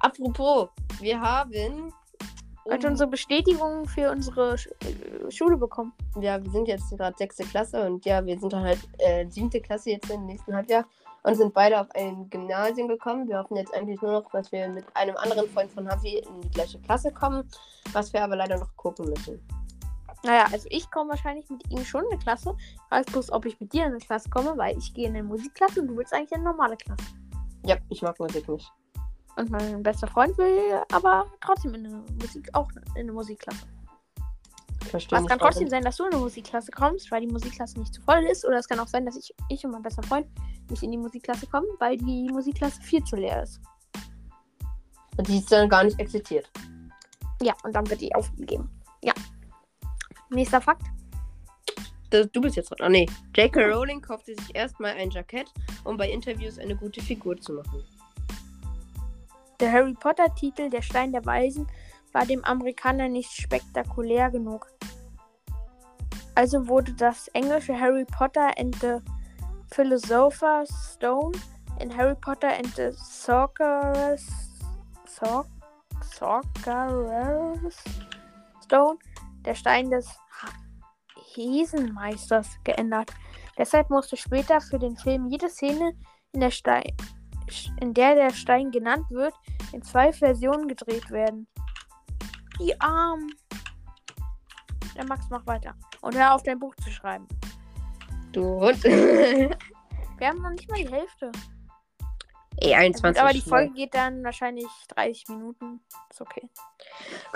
Apropos, 0.00 0.68
wir 1.00 1.20
haben. 1.20 1.92
Heute 2.68 2.88
unsere 2.88 3.08
Bestätigung 3.08 3.86
für 3.86 4.10
unsere 4.10 4.58
Sch 4.58 4.66
äh, 4.66 5.30
Schule 5.30 5.56
bekommen. 5.56 5.92
ja, 6.20 6.42
wir 6.42 6.50
sind 6.50 6.66
jetzt 6.66 6.90
gerade 6.90 7.16
sechste 7.16 7.44
Klasse 7.44 7.86
und 7.86 8.04
ja, 8.04 8.26
wir 8.26 8.36
sind 8.40 8.52
dann 8.52 8.64
halt 8.64 8.80
äh, 8.98 9.24
siebte 9.28 9.60
Klasse 9.60 9.90
jetzt 9.90 10.10
im 10.10 10.26
nächsten 10.26 10.52
Halbjahr 10.52 10.84
und 11.26 11.34
sind 11.34 11.52
beide 11.52 11.80
auf 11.80 11.88
ein 11.96 12.30
Gymnasium 12.30 12.86
gekommen. 12.86 13.28
Wir 13.28 13.38
hoffen 13.38 13.56
jetzt 13.56 13.74
eigentlich 13.74 14.00
nur 14.00 14.12
noch, 14.12 14.30
dass 14.30 14.52
wir 14.52 14.68
mit 14.68 14.84
einem 14.94 15.16
anderen 15.16 15.48
Freund 15.48 15.70
von 15.72 15.88
Hafi 15.88 16.18
in 16.18 16.40
die 16.40 16.50
gleiche 16.50 16.78
Klasse 16.80 17.10
kommen, 17.12 17.50
was 17.92 18.12
wir 18.12 18.22
aber 18.22 18.36
leider 18.36 18.58
noch 18.58 18.74
gucken 18.76 19.08
müssen. 19.08 19.44
Naja, 20.22 20.46
also 20.52 20.68
ich 20.70 20.88
komme 20.88 21.10
wahrscheinlich 21.10 21.50
mit 21.50 21.68
ihm 21.68 21.84
schon 21.84 22.04
in 22.04 22.12
eine 22.12 22.20
Klasse. 22.20 22.54
Ich 22.58 22.90
weiß 22.90 23.06
bloß, 23.06 23.32
ob 23.32 23.44
ich 23.44 23.58
mit 23.58 23.72
dir 23.72 23.86
in 23.86 23.92
eine 23.92 23.98
Klasse 23.98 24.30
komme, 24.30 24.56
weil 24.56 24.78
ich 24.78 24.94
gehe 24.94 25.08
in 25.08 25.16
eine 25.16 25.24
Musikklasse 25.24 25.80
und 25.80 25.88
du 25.88 25.96
willst 25.96 26.14
eigentlich 26.14 26.30
in 26.30 26.38
eine 26.38 26.50
normale 26.50 26.76
Klasse. 26.76 27.04
Ja, 27.64 27.76
ich 27.88 28.02
mag 28.02 28.18
Musik 28.20 28.48
nicht. 28.48 28.72
Und 29.34 29.50
mein 29.50 29.82
bester 29.82 30.06
Freund 30.06 30.38
will 30.38 30.80
aber 30.92 31.26
trotzdem 31.40 31.74
in 31.74 31.86
eine 31.86 32.04
Musik, 32.20 32.48
auch 32.52 32.70
in 32.94 33.00
eine 33.00 33.12
Musikklasse. 33.12 33.66
Verstehe 34.86 35.18
Es 35.18 35.22
nicht. 35.22 35.30
kann 35.30 35.38
trotzdem 35.38 35.62
warum. 35.62 35.70
sein, 35.70 35.82
dass 35.84 35.96
du 35.96 36.04
in 36.04 36.12
eine 36.12 36.22
Musikklasse 36.22 36.70
kommst, 36.70 37.10
weil 37.10 37.20
die 37.20 37.26
Musikklasse 37.26 37.78
nicht 37.78 37.94
zu 37.94 38.00
voll 38.02 38.24
ist. 38.24 38.44
Oder 38.44 38.58
es 38.58 38.68
kann 38.68 38.78
auch 38.80 38.86
sein, 38.88 39.04
dass 39.04 39.16
ich, 39.16 39.34
ich 39.48 39.64
und 39.64 39.72
mein 39.72 39.82
bester 39.82 40.02
Freund 40.02 40.26
nicht 40.70 40.82
in 40.82 40.90
die 40.90 40.98
Musikklasse 40.98 41.46
kommen, 41.46 41.66
weil 41.78 41.96
die 41.96 42.28
Musikklasse 42.30 42.80
viel 42.82 43.02
zu 43.04 43.16
leer 43.16 43.42
ist. 43.42 43.60
Und 45.16 45.28
die 45.28 45.38
ist 45.38 45.50
dann 45.50 45.68
gar 45.68 45.84
nicht 45.84 45.98
existiert. 45.98 46.50
Ja, 47.42 47.54
und 47.64 47.74
dann 47.74 47.88
wird 47.88 48.00
die 48.00 48.14
aufgegeben. 48.14 48.70
Ja. 49.02 49.12
Nächster 50.30 50.60
Fakt. 50.60 50.82
Das, 52.10 52.30
du 52.32 52.40
bist 52.40 52.56
jetzt 52.56 52.70
dran. 52.70 52.78
Ah, 52.80 52.88
nee. 52.88 53.06
J.K. 53.34 53.64
Rowling 53.66 54.00
kaufte 54.00 54.34
sich 54.34 54.54
erstmal 54.54 54.92
ein 54.92 55.10
Jackett, 55.10 55.46
um 55.84 55.96
bei 55.96 56.08
Interviews 56.10 56.58
eine 56.58 56.76
gute 56.76 57.00
Figur 57.00 57.36
zu 57.36 57.54
machen. 57.54 57.82
Der 59.58 59.72
Harry 59.72 59.94
Potter-Titel 59.94 60.68
Der 60.70 60.82
Stein 60.82 61.12
der 61.12 61.24
Weisen 61.24 61.66
war 62.16 62.24
dem 62.24 62.42
Amerikaner 62.46 63.10
nicht 63.10 63.30
spektakulär 63.30 64.30
genug. 64.30 64.66
Also 66.34 66.66
wurde 66.66 66.94
das 66.94 67.28
englische 67.34 67.78
Harry 67.78 68.06
Potter 68.06 68.58
and 68.58 68.74
the 68.76 69.00
Philosopher's 69.70 70.70
Stone 70.94 71.32
in 71.78 71.94
Harry 71.94 72.14
Potter 72.14 72.48
and 72.48 72.74
the 72.74 72.90
Sorcerer's 72.92 74.26
Sor 75.06 75.44
Sorcerer's 76.00 77.84
Stone, 78.64 78.98
der 79.44 79.54
Stein 79.54 79.90
des 79.90 80.08
Hesenmeisters, 81.34 82.48
geändert. 82.64 83.12
Deshalb 83.58 83.90
musste 83.90 84.16
später 84.16 84.62
für 84.62 84.78
den 84.78 84.96
Film 84.96 85.26
jede 85.26 85.50
Szene, 85.50 85.92
in 86.32 86.40
der, 86.40 86.50
Stein, 86.50 86.96
in 87.82 87.92
der 87.92 88.14
der 88.14 88.30
Stein 88.30 88.70
genannt 88.70 89.04
wird, 89.10 89.34
in 89.72 89.82
zwei 89.82 90.14
Versionen 90.14 90.66
gedreht 90.66 91.10
werden. 91.10 91.46
Die 92.58 92.78
Arm. 92.80 93.30
Der 94.96 95.04
Max, 95.04 95.26
mach 95.30 95.46
weiter. 95.46 95.74
Und 96.00 96.16
hör 96.16 96.34
auf, 96.34 96.42
dein 96.42 96.58
Buch 96.58 96.74
zu 96.76 96.90
schreiben. 96.90 97.26
Du 98.32 98.60
Hund. 98.60 98.82
Wir 98.84 100.28
haben 100.28 100.40
noch 100.40 100.50
nicht 100.50 100.70
mal 100.70 100.82
die 100.82 100.90
Hälfte. 100.90 101.32
Ey, 102.58 102.70
Ja, 102.70 102.78
21. 102.78 103.14
gut, 103.14 103.22
aber 103.22 103.32
die. 103.34 103.42
Folge 103.42 103.74
geht 103.74 103.94
dann 103.94 104.24
wahrscheinlich 104.24 104.66
30 104.88 105.28
Minuten. 105.28 105.80
Ist 106.10 106.22
okay. 106.22 106.48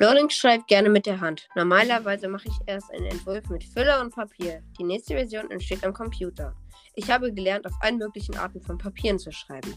Rowling 0.00 0.30
schreibt 0.30 0.66
gerne 0.68 0.88
mit 0.88 1.04
der 1.04 1.20
Hand. 1.20 1.46
Normalerweise 1.54 2.28
mache 2.28 2.48
ich 2.48 2.54
erst 2.66 2.90
einen 2.92 3.04
Entwurf 3.06 3.46
mit 3.50 3.62
Füller 3.64 4.00
und 4.00 4.14
Papier. 4.14 4.62
Die 4.78 4.84
nächste 4.84 5.14
Version 5.14 5.50
entsteht 5.50 5.84
am 5.84 5.92
Computer. 5.92 6.54
Ich 6.94 7.10
habe 7.10 7.32
gelernt, 7.32 7.66
auf 7.66 7.74
allen 7.80 7.98
möglichen 7.98 8.36
Arten 8.36 8.62
von 8.62 8.78
Papieren 8.78 9.18
zu 9.18 9.30
schreiben. 9.30 9.74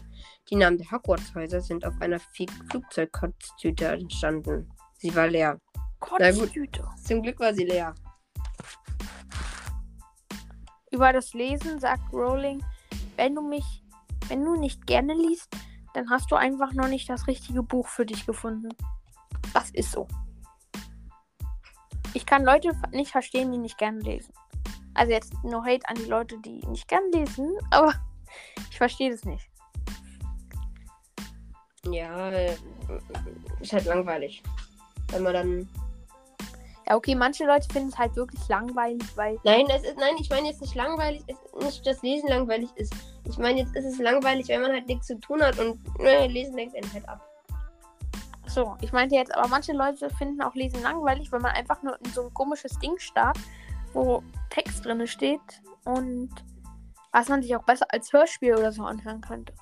Die 0.48 0.56
Namen 0.56 0.78
der 0.78 0.90
Hogwarts-Häuser 0.90 1.60
sind 1.60 1.84
auf 1.84 1.94
einer 2.00 2.18
Flugzeugkotztüte 2.18 3.86
entstanden. 3.86 4.70
Sie 5.04 5.14
war 5.14 5.26
leer. 5.26 5.60
Na 6.18 6.30
gut. 6.30 6.40
Kotztüte. 6.40 6.88
Zum 7.04 7.20
Glück 7.20 7.38
war 7.38 7.52
sie 7.52 7.66
leer. 7.66 7.94
Über 10.90 11.12
das 11.12 11.34
Lesen 11.34 11.78
sagt 11.78 12.10
Rowling, 12.10 12.64
wenn 13.16 13.34
du 13.34 13.42
mich, 13.46 13.84
wenn 14.28 14.42
du 14.42 14.56
nicht 14.56 14.86
gerne 14.86 15.12
liest, 15.12 15.54
dann 15.92 16.08
hast 16.08 16.30
du 16.30 16.36
einfach 16.36 16.72
noch 16.72 16.88
nicht 16.88 17.10
das 17.10 17.26
richtige 17.26 17.62
Buch 17.62 17.86
für 17.86 18.06
dich 18.06 18.24
gefunden. 18.24 18.70
Das 19.52 19.68
ist 19.72 19.92
so. 19.92 20.08
Ich 22.14 22.24
kann 22.24 22.42
Leute 22.42 22.72
nicht 22.90 23.10
verstehen, 23.10 23.52
die 23.52 23.58
nicht 23.58 23.76
gerne 23.76 24.00
lesen. 24.00 24.32
Also 24.94 25.12
jetzt 25.12 25.34
no 25.44 25.62
hate 25.62 25.86
an 25.86 25.96
die 25.96 26.08
Leute, 26.08 26.38
die 26.38 26.66
nicht 26.68 26.88
gerne 26.88 27.10
lesen, 27.12 27.54
aber 27.70 27.92
ich 28.70 28.78
verstehe 28.78 29.10
das 29.10 29.26
nicht. 29.26 29.50
Ja, 31.90 32.30
äh, 32.30 32.56
ist 33.60 33.74
halt 33.74 33.84
langweilig. 33.84 34.42
Wenn 35.08 35.22
man 35.22 35.32
dann. 35.32 35.68
Ja, 36.86 36.96
okay, 36.96 37.14
manche 37.14 37.46
Leute 37.46 37.66
finden 37.72 37.88
es 37.88 37.98
halt 37.98 38.14
wirklich 38.14 38.46
langweilig, 38.48 39.04
weil 39.16 39.38
Nein, 39.44 39.66
es 39.70 39.84
ist, 39.84 39.96
nein, 39.96 40.14
ich 40.20 40.28
meine 40.28 40.48
jetzt 40.48 40.60
nicht 40.60 40.74
langweilig, 40.74 41.22
es 41.26 41.36
ist 41.36 41.64
nicht 41.64 41.86
das 41.86 42.02
Lesen 42.02 42.28
langweilig 42.28 42.68
ist. 42.74 42.94
Ich 43.26 43.38
meine 43.38 43.60
jetzt 43.60 43.74
ist 43.74 43.86
es 43.86 43.98
langweilig, 43.98 44.48
wenn 44.48 44.60
man 44.60 44.72
halt 44.72 44.86
nichts 44.86 45.06
zu 45.06 45.18
tun 45.18 45.42
hat 45.42 45.58
und 45.58 45.78
äh, 46.00 46.26
Lesen 46.26 46.54
lenkt 46.54 46.76
einen 46.76 46.92
halt 46.92 47.08
ab. 47.08 47.26
So, 48.46 48.76
ich 48.82 48.92
meinte 48.92 49.16
jetzt, 49.16 49.34
aber 49.34 49.48
manche 49.48 49.72
Leute 49.72 50.10
finden 50.10 50.42
auch 50.42 50.54
Lesen 50.54 50.82
langweilig, 50.82 51.32
wenn 51.32 51.40
man 51.40 51.52
einfach 51.52 51.82
nur 51.82 51.98
in 52.04 52.12
so 52.12 52.26
ein 52.26 52.34
komisches 52.34 52.78
Ding 52.78 52.98
starrt, 52.98 53.38
wo 53.94 54.22
Text 54.50 54.84
drin 54.84 55.06
steht 55.06 55.40
und 55.84 56.30
was 57.12 57.28
man 57.28 57.42
sich 57.42 57.56
auch 57.56 57.64
besser 57.64 57.86
als 57.88 58.12
Hörspiel 58.12 58.54
oder 58.54 58.72
so 58.72 58.84
anhören 58.84 59.20
könnte. 59.22 59.54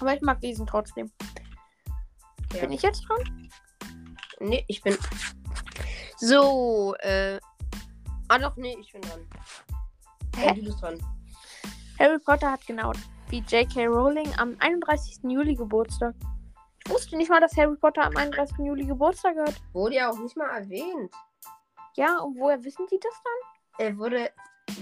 Aber 0.00 0.14
ich 0.14 0.20
mag 0.20 0.42
Lesen 0.42 0.66
trotzdem. 0.66 1.10
Ja. 2.52 2.60
Bin 2.60 2.72
ich 2.72 2.82
jetzt 2.82 3.02
dran? 3.08 3.50
Nee, 4.40 4.64
ich 4.68 4.82
bin. 4.82 4.96
So, 6.18 6.94
äh. 7.00 7.38
Ah, 8.28 8.38
doch, 8.38 8.56
nee, 8.56 8.76
ich 8.80 8.92
bin 8.92 9.02
dran. 9.02 9.26
Hä? 10.36 10.54
Du 10.54 10.64
bist 10.64 10.82
dran. 10.82 11.00
Harry 11.98 12.18
Potter 12.18 12.52
hat 12.52 12.66
genau 12.66 12.92
wie 13.28 13.38
J.K. 13.38 13.86
Rowling 13.86 14.32
am 14.38 14.56
31. 14.58 15.18
Juli 15.22 15.54
Geburtstag. 15.54 16.14
Ich 16.84 16.92
wusste 16.92 17.16
nicht 17.16 17.30
mal, 17.30 17.40
dass 17.40 17.56
Harry 17.56 17.76
Potter 17.76 18.04
am 18.04 18.16
31. 18.16 18.58
Juli 18.58 18.84
Geburtstag 18.84 19.36
hat. 19.38 19.54
Wurde 19.72 19.96
ja 19.96 20.10
auch 20.10 20.18
nicht 20.18 20.36
mal 20.36 20.48
erwähnt. 20.48 21.10
Ja, 21.96 22.18
und 22.18 22.38
woher 22.38 22.62
wissen 22.62 22.86
die 22.90 23.00
das 23.00 23.14
dann? 23.24 23.86
Er 23.86 23.96
wurde. 23.96 24.30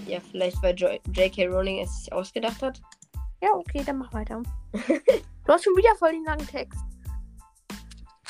Ja, 0.07 0.19
vielleicht 0.19 0.61
weil 0.61 0.75
J.K. 0.75 1.47
Rowling 1.47 1.79
es 1.79 1.99
sich 1.99 2.13
ausgedacht 2.13 2.61
hat. 2.61 2.81
Ja, 3.41 3.51
okay, 3.53 3.83
dann 3.85 3.97
mach 3.97 4.11
weiter. 4.13 4.41
du 4.73 5.47
hast 5.47 5.63
schon 5.63 5.75
wieder 5.75 5.95
voll 5.97 6.11
den 6.11 6.25
langen 6.25 6.47
Text. 6.47 6.79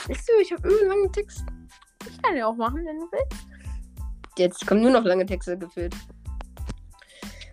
Weißt 0.07 0.29
du, 0.29 0.33
ich 0.41 0.51
habe 0.51 0.67
immer 0.67 0.79
einen 0.79 0.89
langen 0.89 1.13
Text. 1.13 1.43
Ich 2.07 2.21
kann 2.21 2.35
ja 2.37 2.47
auch 2.47 2.55
machen, 2.55 2.85
wenn 2.85 2.99
du 2.99 3.07
willst. 3.11 3.47
Jetzt 4.37 4.67
kommen 4.67 4.81
nur 4.81 4.91
noch 4.91 5.03
lange 5.03 5.25
Texte 5.25 5.57
geführt. 5.57 5.95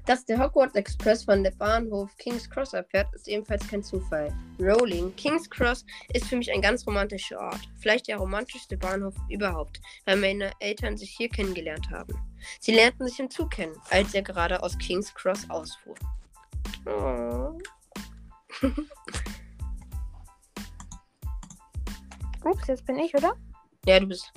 Dass 0.04 0.24
der 0.24 0.38
Hogwarts 0.42 0.74
Express 0.74 1.22
von 1.22 1.44
der 1.44 1.52
Bahnhof 1.52 2.10
King's 2.18 2.50
Cross 2.50 2.74
abfährt, 2.74 3.14
ist 3.14 3.28
ebenfalls 3.28 3.66
kein 3.68 3.84
Zufall. 3.84 4.32
Rowling, 4.58 5.14
King's 5.14 5.48
Cross 5.48 5.84
ist 6.12 6.26
für 6.26 6.36
mich 6.36 6.52
ein 6.52 6.60
ganz 6.60 6.84
romantischer 6.86 7.38
Ort. 7.38 7.60
Vielleicht 7.78 8.08
der 8.08 8.16
romantischste 8.16 8.76
Bahnhof 8.76 9.14
überhaupt, 9.28 9.80
weil 10.04 10.16
meine 10.16 10.50
Eltern 10.58 10.96
sich 10.96 11.10
hier 11.10 11.28
kennengelernt 11.28 11.88
haben. 11.90 12.14
Sie 12.58 12.74
lernten 12.74 13.06
sich 13.06 13.20
im 13.20 13.30
Zug 13.30 13.52
kennen, 13.52 13.76
als 13.90 14.12
er 14.12 14.22
gerade 14.22 14.60
aus 14.60 14.76
King's 14.78 15.14
Cross 15.14 15.48
ausfuhr. 15.48 15.94
Oh. 16.84 17.58
Ups, 22.44 22.66
jetzt 22.66 22.86
bin 22.86 22.98
ich, 22.98 23.14
oder? 23.14 23.34
Ja, 23.86 24.00
du 24.00 24.06
bist. 24.06 24.32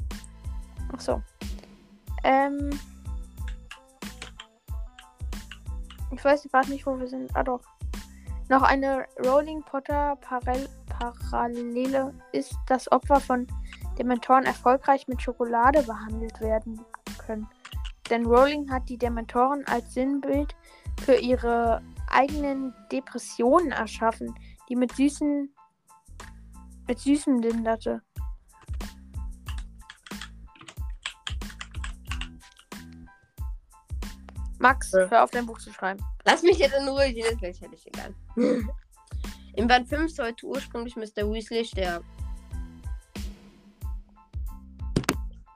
Ach 0.93 0.99
so. 0.99 1.21
Ähm. 2.23 2.69
Ich 6.11 6.23
weiß 6.23 6.43
gerade 6.43 6.69
nicht, 6.69 6.85
wo 6.85 6.97
wir 6.99 7.07
sind. 7.07 7.35
Ah, 7.35 7.43
doch. 7.43 7.61
Noch 8.47 8.61
eine 8.61 9.05
Rowling 9.25 9.63
Potter 9.63 10.15
Parel 10.21 10.69
Parallele 10.87 12.13
ist 12.31 12.55
das 12.67 12.91
Opfer 12.91 13.19
von 13.19 13.47
Dementoren 13.97 14.45
erfolgreich 14.45 15.07
mit 15.07 15.21
Schokolade 15.21 15.81
behandelt 15.83 16.39
werden 16.41 16.79
können. 17.17 17.47
Denn 18.09 18.25
Rowling 18.25 18.71
hat 18.71 18.87
die 18.87 18.97
Dementoren 18.97 19.65
als 19.67 19.93
Sinnbild 19.93 20.55
für 21.03 21.15
ihre 21.15 21.81
eigenen 22.11 22.73
Depressionen 22.91 23.71
erschaffen, 23.71 24.33
die 24.69 24.75
mit 24.75 24.95
süßen 24.95 25.49
mit 26.87 26.99
süßem 26.99 27.39
linderte. 27.41 28.01
Max, 34.59 34.91
Ja. 34.93 35.09
hör 35.09 35.23
auf 35.23 35.31
dein 35.31 35.45
Buch 35.45 35.59
zu 35.59 35.71
schreiben. 35.71 36.03
Lass 36.23 36.41
mich 36.41 36.57
jetzt 36.57 36.75
in 36.75 36.87
Ruhe, 36.87 37.05
ich 37.07 37.17
jetzt 37.17 37.39
gleich 37.39 37.59
fertig, 37.59 37.85
egal. 37.87 38.15
Im 39.55 39.67
Band 39.67 39.87
5 39.87 40.11
sollte 40.11 40.45
ursprünglich 40.45 40.95
Mr. 40.95 41.31
Weasley 41.31 41.63
sterben. 41.63 42.05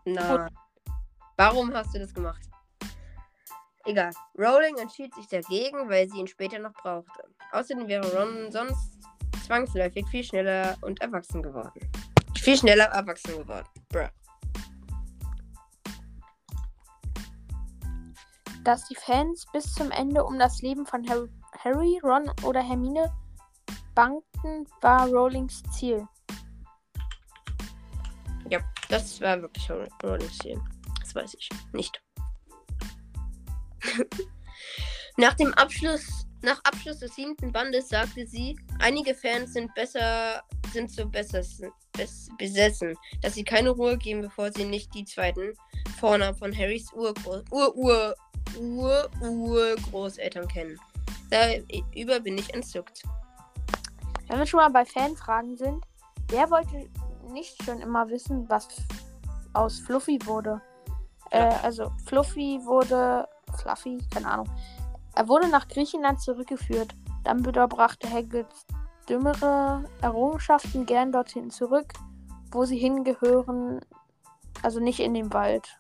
Nein. 0.06 0.50
Warum 1.38 1.74
hast 1.74 1.94
du 1.94 2.00
das 2.00 2.14
gemacht? 2.14 2.42
Egal. 3.86 4.12
Rowling 4.38 4.78
entschied 4.78 5.14
sich 5.16 5.28
dagegen, 5.28 5.90
weil 5.90 6.10
sie 6.10 6.20
ihn 6.20 6.28
später 6.28 6.60
noch 6.60 6.74
brauchte. 6.74 7.24
Außerdem 7.52 7.88
wäre 7.88 8.06
Ron 8.16 8.52
sonst 8.52 9.00
zwangsläufig 9.50 10.08
viel 10.10 10.24
schneller 10.24 10.78
und 10.82 11.02
erwachsen 11.02 11.42
geworden. 11.42 11.82
Viel 12.38 12.56
schneller 12.56 12.86
erwachsen 12.86 13.36
geworden. 13.36 13.68
Bruh. 13.90 14.08
Dass 18.64 18.88
die 18.88 18.96
Fans 18.96 19.48
bis 19.52 19.74
zum 19.74 19.90
Ende 19.90 20.24
um 20.24 20.38
das 20.38 20.62
Leben 20.62 20.86
von 20.86 21.08
Harry, 21.10 21.30
Harry 21.64 22.00
Ron 22.04 22.32
oder 22.44 22.62
Hermine 22.62 23.12
bangten, 23.96 24.68
war 24.82 25.08
Rowlings 25.08 25.64
Ziel. 25.72 26.08
Ja, 28.50 28.60
das 28.90 29.20
war 29.20 29.42
wirklich 29.42 29.72
Row- 29.72 29.88
Rowlings 30.04 30.38
Ziel. 30.38 30.62
Das 31.00 31.16
weiß 31.16 31.34
ich 31.34 31.50
nicht. 31.74 32.00
nach 35.18 35.34
dem 35.34 35.56
Abschluss, 35.56 36.28
nach 36.42 36.60
Abschluss 36.64 37.00
des 37.00 37.16
siebten 37.16 37.52
Bandes 37.52 37.90
sagte 37.90 38.26
sie, 38.26 38.58
einige 38.80 39.14
Fans 39.14 39.54
sind 39.54 39.74
besser, 39.76 40.42
sind 40.72 40.90
so 40.90 41.06
besessen, 41.08 41.72
bes, 41.94 42.30
besessen, 42.38 42.96
dass 43.22 43.36
sie 43.36 43.44
keine 43.44 43.72
Ruhe 43.72 43.98
geben, 43.98 44.22
bevor 44.22 44.52
sie 44.52 44.66
nicht 44.66 44.94
die 44.94 45.04
zweiten 45.04 45.54
Vornamen 46.00 46.38
von 46.38 46.56
Harrys 46.56 46.92
Urgroß, 46.94 47.44
Ur, 47.52 47.76
Ur, 47.76 48.16
Ur, 48.58 49.10
Urgroßeltern 49.22 50.48
kennen. 50.48 50.80
Darüber 51.30 52.20
bin 52.20 52.38
ich 52.38 52.54
entzückt. 52.54 53.04
Wenn 54.28 54.40
wir 54.40 54.46
schon 54.46 54.60
mal 54.60 54.70
bei 54.70 54.86
Fanfragen 54.86 55.58
sind, 55.58 55.84
wer 56.30 56.50
wollte 56.50 56.90
nicht 57.32 57.62
schon 57.64 57.82
immer 57.82 58.08
wissen, 58.10 58.48
was 58.50 58.68
aus 59.54 59.80
Fluffy 59.80 60.20
wurde? 60.26 60.62
Äh, 61.32 61.54
also 61.64 61.92
Fluffy 62.06 62.60
wurde. 62.64 63.28
Fluffy, 63.58 63.98
keine 64.14 64.28
Ahnung. 64.30 64.50
Er 65.20 65.28
wurde 65.28 65.50
nach 65.50 65.68
Griechenland 65.68 66.22
zurückgeführt. 66.22 66.96
Dumbledore 67.26 67.68
brachte 67.68 68.10
Hagrids 68.10 68.66
dümmere 69.10 69.84
Errungenschaften 70.02 70.86
gern 70.86 71.12
dorthin 71.12 71.50
zurück, 71.50 71.92
wo 72.52 72.64
sie 72.64 72.78
hingehören. 72.78 73.82
Also 74.64 74.80
nicht 74.80 75.02
in 75.02 75.14
den 75.14 75.34
Wald. 75.34 75.78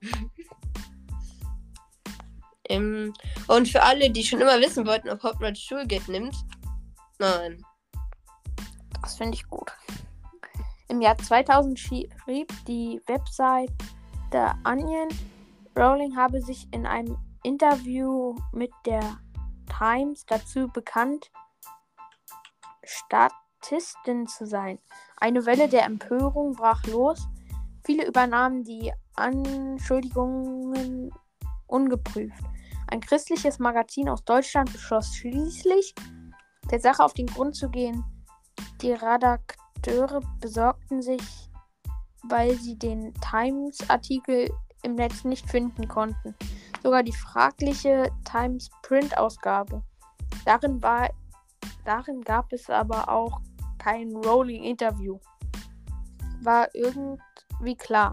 Ähm, 2.70 3.14
und 3.46 3.66
für 3.66 3.82
alle, 3.82 4.10
die 4.10 4.22
schon 4.22 4.42
immer 4.42 4.60
wissen 4.60 4.86
wollten, 4.86 5.08
ob 5.08 5.22
Hogwarts 5.22 5.58
Schulgeld 5.58 6.06
nimmt, 6.06 6.36
nein. 7.18 7.64
Das 9.00 9.16
finde 9.16 9.36
ich 9.36 9.48
gut. 9.48 9.72
Im 10.88 11.00
Jahr 11.00 11.16
2000 11.16 11.80
schrieb 11.80 12.52
die 12.66 13.00
Website 13.06 13.72
The 14.32 14.50
Onion, 14.68 15.08
Rowling 15.74 16.14
habe 16.14 16.42
sich 16.42 16.68
in 16.72 16.84
einem 16.84 17.16
Interview 17.42 18.36
mit 18.52 18.70
der 18.86 19.18
Times 19.78 20.24
dazu 20.26 20.68
bekannt, 20.68 21.30
Statistin 22.84 24.26
zu 24.26 24.46
sein. 24.46 24.78
Eine 25.16 25.46
Welle 25.46 25.68
der 25.68 25.84
Empörung 25.84 26.52
brach 26.52 26.84
los. 26.86 27.28
Viele 27.84 28.06
übernahmen 28.06 28.64
die 28.64 28.92
Anschuldigungen 29.14 31.12
ungeprüft. 31.66 32.42
Ein 32.88 33.00
christliches 33.00 33.58
Magazin 33.58 34.08
aus 34.08 34.24
Deutschland 34.24 34.72
beschloss 34.72 35.14
schließlich, 35.14 35.94
der 36.70 36.80
Sache 36.80 37.04
auf 37.04 37.12
den 37.12 37.26
Grund 37.26 37.54
zu 37.54 37.68
gehen. 37.68 38.04
Die 38.80 38.92
Redakteure 38.92 40.20
besorgten 40.40 41.02
sich, 41.02 41.50
weil 42.24 42.54
sie 42.54 42.78
den 42.78 43.12
Times-Artikel 43.14 44.50
im 44.82 44.94
Netz 44.94 45.24
nicht 45.24 45.48
finden 45.48 45.88
konnten. 45.88 46.34
Sogar 46.82 47.02
die 47.02 47.12
fragliche 47.12 48.10
Times 48.24 48.70
Print-Ausgabe. 48.82 49.82
Darin, 50.44 50.82
war, 50.82 51.08
darin 51.84 52.20
gab 52.22 52.52
es 52.52 52.68
aber 52.70 53.08
auch 53.08 53.40
kein 53.78 54.14
Rowling-Interview. 54.14 55.18
War 56.42 56.68
irgendwie 56.74 57.76
klar. 57.76 58.12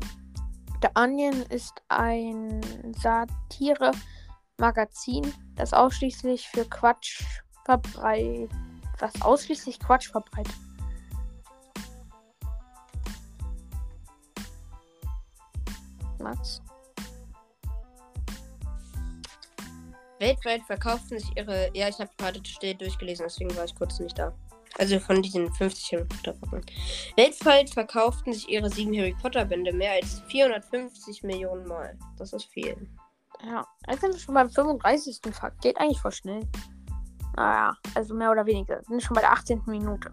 The 0.81 0.87
Onion 0.95 1.43
ist 1.49 1.83
ein 1.89 2.61
Satire-Magazin, 2.97 5.31
das 5.55 5.73
ausschließlich 5.73 6.47
für 6.49 6.65
Quatsch 6.65 7.21
verbreitet. 7.65 8.49
Was 8.99 9.21
ausschließlich 9.21 9.79
Quatsch 9.79 10.09
verbreitet. 10.09 10.55
Max? 16.19 16.64
Weltweit 20.19 20.63
verkauften 20.63 21.19
sich 21.19 21.35
ihre. 21.35 21.69
Ja, 21.73 21.89
ich 21.89 21.99
habe 21.99 22.09
gerade 22.17 22.39
still 22.45 22.75
durchgelesen, 22.75 23.25
deswegen 23.25 23.55
war 23.55 23.65
ich 23.65 23.75
kurz 23.75 23.99
nicht 23.99 24.17
da. 24.17 24.33
Also 24.77 24.99
von 24.99 25.21
diesen 25.21 25.51
50 25.53 25.93
Harry 25.93 26.05
Potter 26.05 26.33
Packen. 26.33 26.65
Weltweit 27.15 27.69
verkauften 27.69 28.33
sich 28.33 28.49
ihre 28.49 28.69
sieben 28.69 28.97
Harry 28.97 29.15
Potter 29.21 29.45
Bände 29.45 29.71
mehr 29.71 29.93
als 29.93 30.21
450 30.27 31.23
Millionen 31.23 31.65
Mal. 31.67 31.97
Das 32.17 32.33
ist 32.33 32.45
viel. 32.45 32.75
Ja, 33.45 33.65
jetzt 33.89 34.01
sind 34.01 34.13
wir 34.13 34.19
schon 34.19 34.33
beim 34.33 34.49
35. 34.49 35.21
Fakt. 35.31 35.61
Geht 35.61 35.77
eigentlich 35.77 36.01
voll 36.01 36.11
schnell. 36.11 36.41
Naja, 37.35 37.75
also 37.93 38.13
mehr 38.15 38.31
oder 38.31 38.45
weniger. 38.45 38.81
Sind 38.83 39.01
schon 39.01 39.15
bei 39.15 39.21
der 39.21 39.31
18. 39.31 39.63
Minute. 39.65 40.11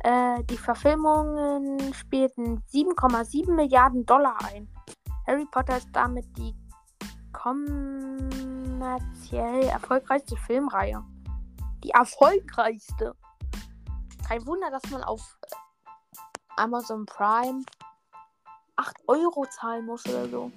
Äh, 0.00 0.42
die 0.44 0.56
Verfilmungen 0.56 1.92
spielten 1.94 2.62
7,7 2.72 3.52
Milliarden 3.52 4.04
Dollar 4.06 4.36
ein. 4.52 4.68
Harry 5.26 5.46
Potter 5.50 5.76
ist 5.76 5.88
damit 5.92 6.26
die 6.36 6.54
kommerziell 8.78 9.64
erfolgreichste 9.64 10.36
Filmreihe. 10.36 11.04
Die 11.82 11.90
erfolgreichste. 11.90 13.14
Kein 14.26 14.46
Wunder, 14.46 14.70
dass 14.70 14.88
man 14.90 15.02
auf 15.02 15.36
äh, 15.42 15.54
Amazon 16.56 17.04
Prime 17.06 17.64
8 18.76 18.96
Euro 19.08 19.46
zahlen 19.46 19.86
muss 19.86 20.06
oder 20.06 20.28
so. 20.28 20.52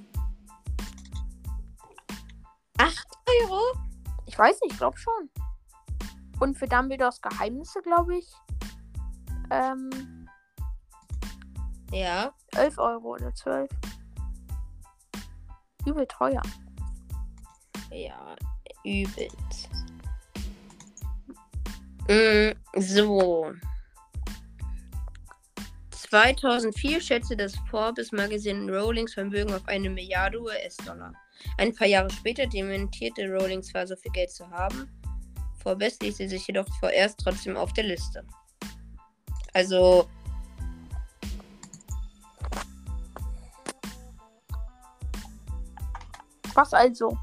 8 2.77 3.07
Euro? 3.41 3.60
Ich 4.27 4.38
weiß 4.38 4.60
nicht, 4.62 4.73
ich 4.73 4.77
glaube 4.77 4.97
schon. 4.97 5.29
Und 6.39 6.57
für 6.57 6.67
Dumbledores 6.67 7.21
Geheimnisse, 7.21 7.81
glaube 7.81 8.17
ich, 8.17 8.31
ähm, 9.49 10.27
Ja. 11.91 12.34
11 12.53 12.77
Euro 12.77 13.13
oder 13.15 13.34
12. 13.34 13.69
Übel 15.86 16.05
teuer. 16.07 16.41
Ja, 17.91 18.36
übelst. 18.84 19.69
Mm, 22.08 22.51
so. 22.77 23.54
2004 25.91 26.99
schätzte 26.99 27.38
das 27.38 27.54
Forbes 27.69 28.12
Magazin 28.12 28.69
Rowlings 28.69 29.13
Vermögen 29.13 29.54
auf 29.54 29.65
eine 29.67 29.89
Milliarde 29.89 30.41
US-Dollar. 30.41 31.13
Ein 31.58 31.73
paar 31.73 31.88
Jahre 31.88 32.10
später 32.10 32.45
dementierte 32.47 33.27
Rowling 33.27 33.63
zwar 33.63 33.88
so 33.88 33.95
viel 33.95 34.12
Geld 34.12 34.32
zu 34.32 34.49
haben, 34.49 34.89
Forbes 35.62 35.99
ließ 35.99 36.17
sie 36.17 36.27
sich 36.27 36.45
jedoch 36.47 36.67
vorerst 36.80 37.19
trotzdem 37.19 37.56
auf 37.56 37.71
der 37.73 37.86
Liste. 37.86 38.25
Also, 39.54 40.08
Was 46.54 46.73
also? 46.73 47.17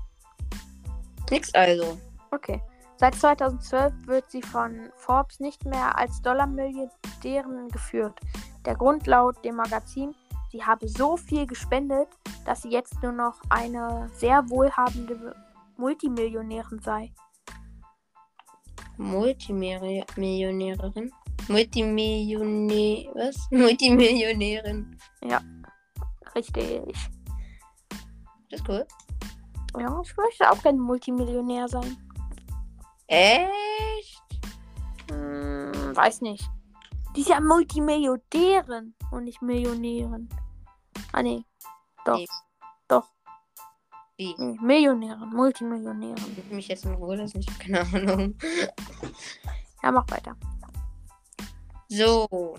Nix 1.31 1.55
also. 1.55 1.99
Okay. 2.31 2.61
Seit 2.97 3.15
2012 3.15 3.93
wird 4.07 4.31
sie 4.31 4.43
von 4.43 4.91
Forbes 4.97 5.39
nicht 5.39 5.65
mehr 5.65 5.97
als 5.97 6.21
Dollarmilliardärin 6.23 7.69
geführt. 7.69 8.19
Der 8.65 8.75
Grund 8.75 9.07
laut 9.07 9.45
dem 9.45 9.57
Magazin, 9.57 10.15
sie 10.51 10.65
habe 10.65 10.89
so 10.89 11.17
viel 11.17 11.47
gespendet, 11.47 12.09
dass 12.45 12.63
sie 12.63 12.71
jetzt 12.71 13.01
nur 13.03 13.13
noch 13.13 13.41
eine 13.51 14.09
sehr 14.15 14.51
wohlhabende 14.51 15.37
Multimillionärin 15.77 16.81
sei. 16.81 17.13
Multimillionärin. 18.97 21.13
Multimillionär. 21.47 23.11
Was? 23.15 23.49
Multimillionärin. 23.53 24.99
Richtig. 26.35 26.95
Das 28.51 28.61
ist 28.61 28.69
cool. 28.69 28.85
Ja, 29.81 30.01
ich 30.03 30.17
möchte 30.17 30.51
auch 30.51 30.63
gerne 30.63 30.79
Multimillionär 30.79 31.69
sein. 31.69 31.97
Echt? 33.07 34.23
Hm, 35.11 35.97
weiß 35.97 36.21
nicht. 36.21 36.49
Die 37.17 37.21
ist 37.23 37.31
ja 37.31 37.41
Multimillionärin 37.41 38.95
und 39.11 39.25
nicht 39.25 39.41
Millionärin. 39.43 40.29
Ah, 41.13 41.23
nee. 41.23 41.43
Doch. 42.05 42.17
Nee. 42.19 42.27
Doch. 42.89 43.09
Wie? 44.17 44.35
Nee, 44.39 44.59
Millionärin. 44.61 45.31
Multimillionärin. 45.31 46.37
Ich 46.37 46.51
mich 46.51 46.69
jetzt 46.69 46.85
in 46.85 46.95
Ruhe 46.95 47.17
lassen. 47.17 47.41
Ich 47.41 47.49
habe 47.49 47.59
keine 47.59 47.81
Ahnung. 48.13 48.35
Ja, 49.81 49.93
mach 49.93 50.11
weiter. 50.11 50.37
So. 51.89 52.57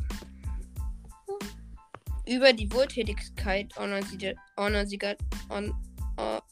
Über 2.25 2.53
die 2.53 2.71
Wohltätigkeit 2.71 3.73
Organisi- 3.73 4.38
Organisi- 4.55 5.17
On- 5.49 5.75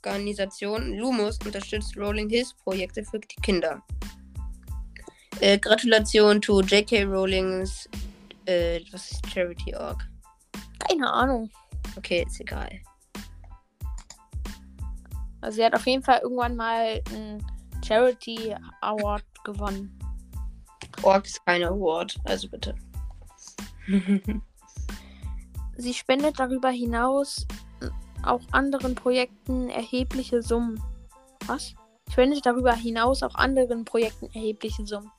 Organisation 0.08 0.93
Lumos 0.93 1.38
unterstützt 1.46 1.98
Rolling 1.98 2.30
Hills 2.30 2.54
Projekte 2.63 3.04
für 3.04 3.20
die 3.20 3.41
Kinder. 3.41 3.82
Äh, 5.39 5.58
Gratulation 5.60 6.41
to 6.41 6.62
J.K. 6.62 7.04
Rowlings 7.04 7.88
äh, 8.48 8.82
was 8.91 9.12
ist 9.12 9.30
Charity 9.30 9.76
Org? 9.76 10.08
Keine 10.88 11.12
Ahnung. 11.12 11.52
Okay, 11.98 12.26
ist 12.26 12.39
egal. 12.39 12.70
Also 15.41 15.58
sie 15.58 15.65
hat 15.65 15.76
auf 15.76 15.86
jeden 15.86 16.04
Fall 16.04 16.20
irgendwann 16.24 16.56
mal 16.56 17.02
einen 17.13 17.46
Charity 17.86 18.56
Award 18.82 19.24
gewonnen. 19.43 19.98
Org 21.04 21.26
ist 21.26 21.46
kein 21.46 21.63
Award, 21.63 22.17
also 22.24 22.50
bitte. 22.50 22.74
Sie 25.80 25.93
spendet 25.93 26.39
darüber 26.39 26.70
hinaus 26.70 27.46
auch 28.23 28.41
anderen 28.51 28.95
Projekten 28.95 29.69
erhebliche 29.69 30.41
Summen. 30.41 30.82
Was? 31.45 31.73
Spendet 32.12 32.45
darüber 32.45 32.73
hinaus 32.73 33.23
auch 33.23 33.36
anderen 33.36 33.86
Projekten 33.86 34.27
erhebliche 34.34 34.86
Summen. 34.86 35.12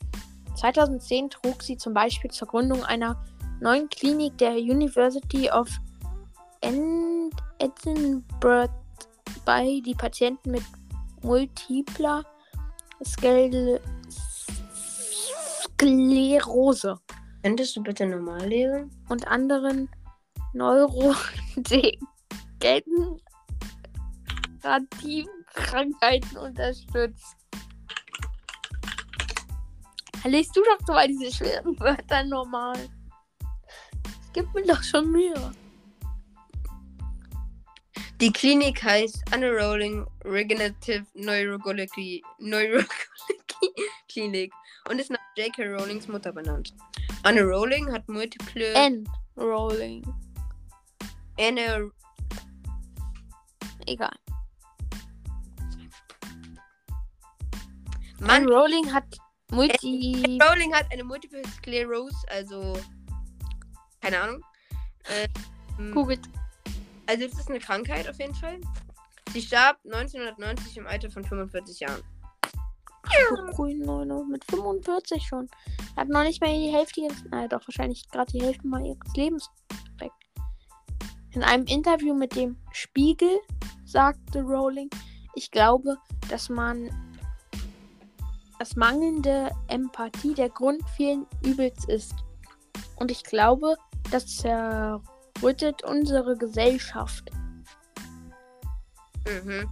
2010 0.56 1.30
trug 1.30 1.62
sie 1.62 1.76
zum 1.76 1.94
Beispiel 1.94 2.30
zur 2.30 2.48
Gründung 2.48 2.84
einer 2.84 3.22
neuen 3.60 3.88
Klinik 3.88 4.38
der 4.38 4.54
University 4.54 5.50
of 5.50 5.68
Ed- 6.60 7.32
Edinburgh 7.58 8.72
bei, 9.44 9.80
die 9.84 9.94
Patienten 9.94 10.50
mit 10.50 10.62
multipler 11.22 12.24
Skle 13.04 13.80
Sklerose 15.78 16.98
Könntest 17.42 17.76
du 17.76 17.82
bitte 17.82 18.06
normal 18.06 18.48
lesen? 18.48 18.90
und 19.08 19.28
anderen 19.28 19.88
neurodegenerativen 22.62 25.44
Krankheiten 25.54 26.36
unterstützt. 26.36 27.36
Liest 30.24 30.56
du 30.56 30.62
doch 30.62 30.94
mal 30.94 31.08
diese 31.08 31.32
schweren 31.32 31.78
Wörter 31.80 32.24
normal. 32.24 32.76
Es 34.04 34.32
gibt 34.32 34.54
mir 34.54 34.66
doch 34.66 34.82
schon 34.82 35.10
Mühe. 35.10 35.52
Die 38.20 38.32
Klinik 38.32 38.82
heißt 38.82 39.22
Unrolling 39.32 40.04
Regenerative 40.24 41.06
Neurology, 41.14 42.20
Neurology 42.40 42.88
Klinik 44.08 44.52
und 44.90 44.98
ist 44.98 45.10
nach 45.10 45.20
J.K. 45.36 45.66
Rowlings 45.66 46.08
Mutter 46.08 46.32
benannt. 46.32 46.74
Anne 47.22 47.42
Rowling 47.42 47.92
hat 47.92 48.08
multiple 48.08 48.74
Enrolling. 48.74 50.02
Anne 51.38 51.92
Egal. 53.88 54.14
Mann, 58.20 58.42
Enrolling 58.42 58.92
hat 58.92 59.04
Multi. 59.50 60.38
Rowling 60.42 60.74
hat 60.74 60.86
eine 60.92 61.04
Multiple 61.04 61.42
Sklerose, 61.56 62.16
also 62.28 62.78
keine 64.00 64.20
Ahnung. 64.20 64.44
Ähm, 65.08 65.92
Googelt. 65.92 66.28
Also 67.06 67.24
es 67.24 67.38
ist 67.38 67.48
eine 67.48 67.60
Krankheit 67.60 68.08
auf 68.08 68.18
jeden 68.18 68.34
Fall. 68.34 68.60
Sie 69.32 69.40
starb 69.42 69.78
1990 69.84 70.76
im 70.76 70.86
Alter 70.86 71.10
von 71.10 71.24
45 71.24 71.80
Jahren. 71.80 72.02
Grün 73.52 73.80
Neune 73.80 74.24
mit 74.30 74.44
45 74.44 75.22
schon. 75.22 75.48
Hat 75.96 76.08
noch 76.08 76.22
nicht 76.22 76.40
mehr 76.40 76.52
die 76.52 76.72
Hälfte 76.72 77.00
ihres, 77.00 77.24
na 77.30 77.48
doch 77.48 77.66
wahrscheinlich 77.66 78.08
gerade 78.10 78.30
die 78.32 78.42
Hälfte 78.42 78.66
mal 78.66 78.84
ihres 78.84 78.98
Lebens. 79.16 79.50
In 81.32 81.42
einem 81.42 81.64
Interview 81.66 82.14
mit 82.14 82.34
dem 82.36 82.56
Spiegel 82.72 83.38
sagte 83.84 84.42
Rowling, 84.42 84.90
ich 85.34 85.50
glaube, 85.50 85.98
dass 86.30 86.48
man 86.48 86.90
das 88.58 88.76
mangelnde 88.76 89.50
Empathie 89.68 90.34
der 90.34 90.48
Grund 90.48 90.82
vielen 90.96 91.26
Übels 91.44 91.84
ist. 91.84 92.14
Und 92.96 93.10
ich 93.10 93.22
glaube, 93.22 93.76
das 94.10 94.38
zerrüttet 94.38 95.84
unsere 95.84 96.36
Gesellschaft. 96.36 97.30
Mhm. 99.26 99.68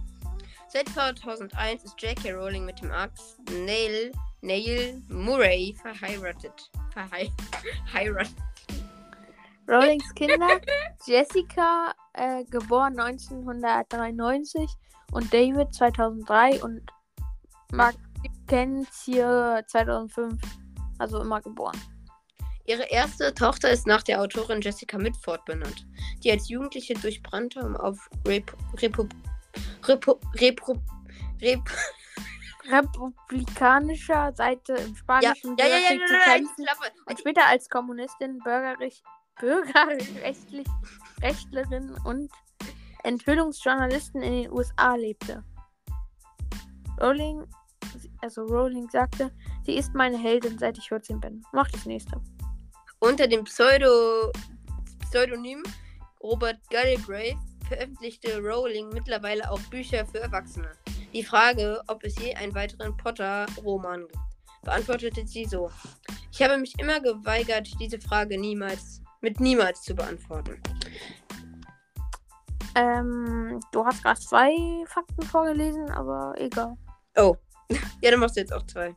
Seit 0.69 0.89
2001 0.89 1.83
ist 1.83 2.01
J.K. 2.01 2.33
Rowling 2.33 2.65
mit 2.65 2.81
dem 2.81 2.91
Arzt 2.91 3.39
Neil, 3.51 4.11
Neil 4.41 5.01
Murray 5.09 5.75
verheiratet. 5.81 6.71
Verhei 6.91 7.31
heiratet. 7.93 8.46
Rowlings 9.67 10.13
Kinder 10.15 10.61
Jessica, 11.05 11.93
äh, 12.13 12.43
geboren 12.45 12.99
1993 12.99 14.69
und 15.11 15.33
David 15.33 15.73
2003 15.73 16.63
und 16.63 16.81
Mackenzie 17.71 19.21
2005, 19.67 20.41
also 20.99 21.21
immer 21.21 21.41
geboren. 21.41 21.79
Ihre 22.65 22.83
erste 22.83 23.33
Tochter 23.33 23.69
ist 23.69 23.87
nach 23.87 24.03
der 24.03 24.21
Autorin 24.21 24.61
Jessica 24.61 24.97
Mitford 24.97 25.43
benannt, 25.45 25.85
die 26.23 26.31
als 26.31 26.49
Jugendliche 26.49 26.93
durch 26.95 27.23
Brandtum 27.23 27.77
auf 27.77 28.09
Rep 28.27 28.53
Repu 28.81 29.07
Repu 29.87 30.15
Repu 30.35 30.75
Rep 31.41 31.61
Republikanischer 32.69 34.33
Seite 34.33 34.73
im 34.73 34.89
ja, 34.89 34.95
spanischen 34.95 35.55
ja, 35.57 35.65
ja, 35.65 35.77
ja, 35.77 35.89
Bürgerkrieg 35.89 36.07
zu 36.07 36.13
ja, 36.13 36.19
ja, 36.19 36.25
kämpfen 36.33 36.65
Klappe. 36.65 36.91
und 37.05 37.19
später 37.19 37.47
als 37.47 37.69
Kommunistin, 37.69 38.39
Bürgerrecht, 38.39 38.43
Bürgerrechtlich, 38.43 39.03
Rechtlerin 41.21 41.95
und 42.03 42.31
Enthüllungsjournalistin 43.03 44.21
in 44.21 44.43
den 44.43 44.51
USA 44.51 44.95
lebte. 44.95 45.43
Rowling, 46.99 47.45
also 48.21 48.43
Rowling 48.43 48.89
sagte, 48.89 49.31
sie 49.65 49.75
ist 49.75 49.93
meine 49.93 50.17
Heldin, 50.17 50.57
seit 50.57 50.77
ich 50.77 50.89
14 50.89 51.19
bin. 51.19 51.43
Mach 51.53 51.69
das 51.69 51.85
nächste. 51.85 52.19
Unter 52.99 53.27
dem 53.27 53.43
Pseudo 53.43 54.31
Pseudonym 55.01 55.63
Robert 56.21 56.57
Galbraith 56.69 57.37
veröffentlichte 57.67 58.39
Rowling 58.39 58.89
mittlerweile 58.89 59.49
auch 59.51 59.61
Bücher 59.69 60.05
für 60.05 60.19
Erwachsene. 60.19 60.71
Die 61.13 61.23
Frage, 61.23 61.81
ob 61.87 62.03
es 62.03 62.17
je 62.19 62.33
einen 62.35 62.53
weiteren 62.55 62.97
Potter-Roman 62.97 64.01
gibt, 64.01 64.19
beantwortete 64.63 65.25
sie 65.25 65.45
so. 65.45 65.71
Ich 66.31 66.41
habe 66.41 66.57
mich 66.57 66.77
immer 66.79 66.99
geweigert, 66.99 67.69
diese 67.79 67.99
Frage 67.99 68.39
niemals 68.39 69.01
mit 69.21 69.39
niemals 69.39 69.81
zu 69.81 69.95
beantworten. 69.95 70.61
Ähm, 72.75 73.59
du 73.71 73.85
hast 73.85 74.03
gerade 74.03 74.19
zwei 74.19 74.55
Fakten 74.85 75.23
vorgelesen, 75.23 75.89
aber 75.91 76.33
egal. 76.37 76.77
Oh. 77.15 77.35
Ja, 78.01 78.11
dann 78.11 78.19
machst 78.19 78.37
du 78.37 78.41
jetzt 78.41 78.53
auch 78.53 78.65
zwei. 78.67 78.95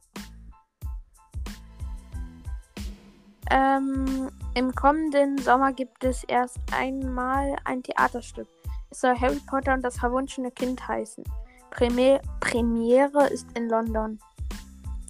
Ähm, 3.51 4.31
im 4.55 4.75
kommenden 4.75 5.39
Sommer 5.39 5.73
gibt 5.73 6.05
es 6.05 6.23
erst 6.25 6.59
einmal 6.73 7.57
ein 7.65 7.83
Theaterstück. 7.83 8.47
Es 8.91 9.01
soll 9.01 9.19
Harry 9.19 9.41
Potter 9.49 9.75
und 9.75 9.83
das 9.83 9.99
verwunschene 9.99 10.51
Kind 10.51 10.87
heißen. 10.87 11.25
Premier 11.71 12.21
Premiere 12.41 13.29
ist 13.29 13.47
in 13.57 13.69
London. 13.69 14.21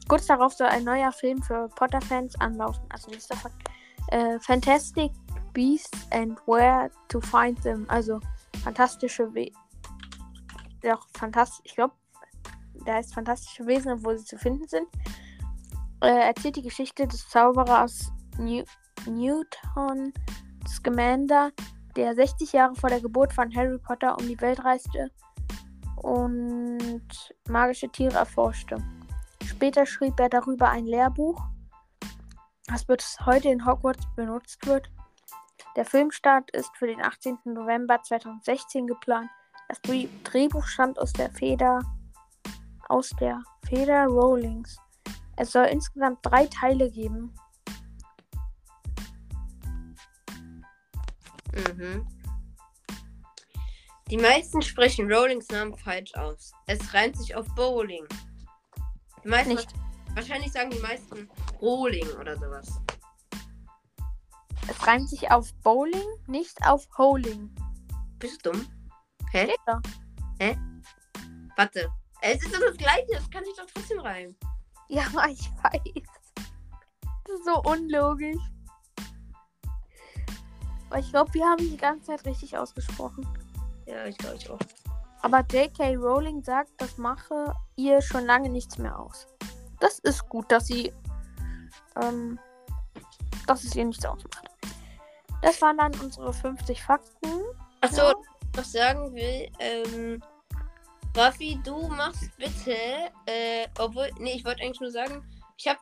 Kurz 0.09 0.27
darauf 0.27 0.53
soll 0.53 0.68
ein 0.68 0.85
neuer 0.85 1.12
Film 1.12 1.42
für 1.42 1.68
Potter-Fans 1.75 2.40
anlaufen. 2.40 2.83
Also 2.90 3.11
nächster 3.11 3.37
Fakt. 3.37 3.69
Äh, 4.11 4.38
Fantastic 4.40 5.12
Beasts 5.53 6.07
and 6.11 6.38
Where 6.46 6.90
to 7.09 7.20
Find 7.20 7.61
Them. 7.62 7.87
Also 7.88 8.20
fantastische 8.62 9.33
We 9.35 9.51
Doch, 10.83 11.07
fantastisch. 11.16 11.61
Ich 11.64 11.75
glaube, 11.75 11.94
da 12.85 12.94
heißt 12.94 13.14
fantastische 13.14 13.66
Wesen 13.66 13.92
und 13.92 14.05
wo 14.05 14.14
sie 14.14 14.25
zu 14.25 14.38
finden 14.38 14.66
sind. 14.68 14.88
Äh, 16.03 16.29
erzählt 16.29 16.57
die 16.57 16.62
Geschichte 16.62 17.07
des 17.07 17.29
Zauberers 17.29 18.12
New 18.38 18.64
Newton 19.07 20.12
Scamander, 20.68 21.53
der 21.96 22.14
60 22.14 22.53
Jahre 22.53 22.75
vor 22.75 22.90
der 22.90 23.01
Geburt 23.01 23.33
von 23.33 23.55
Harry 23.55 23.79
Potter 23.79 24.16
um 24.18 24.27
die 24.27 24.40
Welt 24.40 24.64
reiste 24.64 25.11
und 26.03 27.11
magische 27.49 27.88
Tiere 27.88 28.16
erforschte. 28.16 28.77
Später 29.44 29.85
schrieb 29.85 30.18
er 30.20 30.29
darüber 30.29 30.70
ein 30.70 30.87
Lehrbuch. 30.87 31.50
Was 32.70 32.85
bis 32.85 33.18
heute 33.26 33.48
in 33.48 33.66
Hogwarts 33.66 34.06
benutzt 34.16 34.64
wird. 34.66 34.90
Der 35.76 35.85
Filmstart 35.85 36.50
ist 36.52 36.70
für 36.76 36.87
den 36.87 37.02
18. 37.02 37.38
November 37.44 38.02
2016 38.02 38.87
geplant. 38.87 39.30
Das 39.68 39.80
Dreh- 39.83 40.09
Drehbuch 40.24 40.66
stammt 40.66 40.98
aus 40.98 41.12
der 41.12 41.30
Feder 41.30 41.80
aus 42.88 43.11
der 43.20 43.40
Feder 43.68 44.06
Rowlings. 44.06 44.76
Es 45.37 45.52
soll 45.52 45.66
insgesamt 45.66 46.18
drei 46.22 46.46
Teile 46.46 46.90
geben. 46.90 47.33
Mhm. 51.52 52.06
Die 54.11 54.16
meisten 54.16 54.61
sprechen 54.61 55.11
Rowlings 55.12 55.48
Namen 55.50 55.76
falsch 55.76 56.14
aus. 56.14 56.52
Es 56.66 56.92
reimt 56.94 57.16
sich 57.16 57.37
auf 57.37 57.46
Bowling. 57.54 58.06
Die 59.24 59.28
meisten 59.28 59.54
Nicht. 59.54 59.72
Wahrscheinlich 60.14 60.53
sagen 60.53 60.70
die 60.70 60.79
meisten 60.81 61.29
Rowling 61.61 62.09
oder 62.18 62.37
sowas. 62.37 62.81
Es 64.68 64.87
reimt 64.87 65.09
sich 65.09 65.31
auf 65.31 65.53
Bowling, 65.62 66.07
nicht 66.27 66.57
auf 66.66 66.87
Howling. 66.96 67.55
Bist 68.18 68.44
du 68.44 68.53
dumm? 68.53 68.66
Hä? 69.33 69.44
Steht 69.44 69.61
da. 69.66 69.81
Warte. 71.57 71.92
Es 72.23 72.42
ist 72.42 72.55
doch 72.55 72.61
das 72.61 72.77
gleiche, 72.77 73.07
das 73.12 73.31
kann 73.31 73.44
sich 73.44 73.55
doch 73.57 73.66
trotzdem 73.73 74.01
reimen. 74.01 74.37
Ja, 74.88 75.03
ich 75.29 75.51
weiß. 75.62 76.07
Das 77.25 77.35
ist 77.35 77.44
so 77.44 77.62
unlogisch. 77.62 78.40
Aber 80.88 80.99
ich 80.99 81.11
glaube, 81.11 81.33
wir 81.35 81.44
haben 81.44 81.59
die 81.59 81.77
ganze 81.77 82.07
Zeit 82.07 82.25
richtig 82.25 82.57
ausgesprochen. 82.57 83.27
Ja, 83.87 84.07
ich 84.07 84.18
glaube 84.18 84.37
ich 84.37 84.51
auch. 84.51 84.59
Aber 85.23 85.40
J.K. 85.53 85.96
Rowling 85.96 86.42
sagt, 86.42 86.73
das 86.79 86.96
mache 86.96 87.55
ihr 87.77 88.01
schon 88.01 88.25
lange 88.25 88.49
nichts 88.49 88.79
mehr 88.79 88.99
aus. 88.99 89.27
Das 89.81 89.99
ist 90.01 90.29
gut, 90.29 90.51
dass 90.53 90.66
sie. 90.66 90.93
Ähm, 92.01 92.38
dass 93.47 93.64
es 93.64 93.75
ihr 93.75 93.85
nichts 93.85 94.05
ausmacht. 94.05 94.47
Das 95.43 95.61
waren 95.62 95.79
dann 95.79 95.93
unsere 96.01 96.33
50 96.33 96.83
Fakten. 96.83 97.29
Achso, 97.81 98.03
Ja. 98.03 98.14
was 98.55 98.66
ich 98.66 98.73
sagen 98.81 99.12
will, 99.14 99.51
ähm, 99.59 100.23
Raffi, 101.16 101.59
du 101.64 101.88
machst 101.88 102.31
bitte, 102.37 102.77
äh, 103.27 103.66
obwohl, 103.79 104.11
nee, 104.19 104.35
ich 104.35 104.45
wollte 104.45 104.62
eigentlich 104.62 104.81
nur 104.81 104.90
sagen, 104.90 105.25
ich 105.57 105.66
habe, 105.66 105.81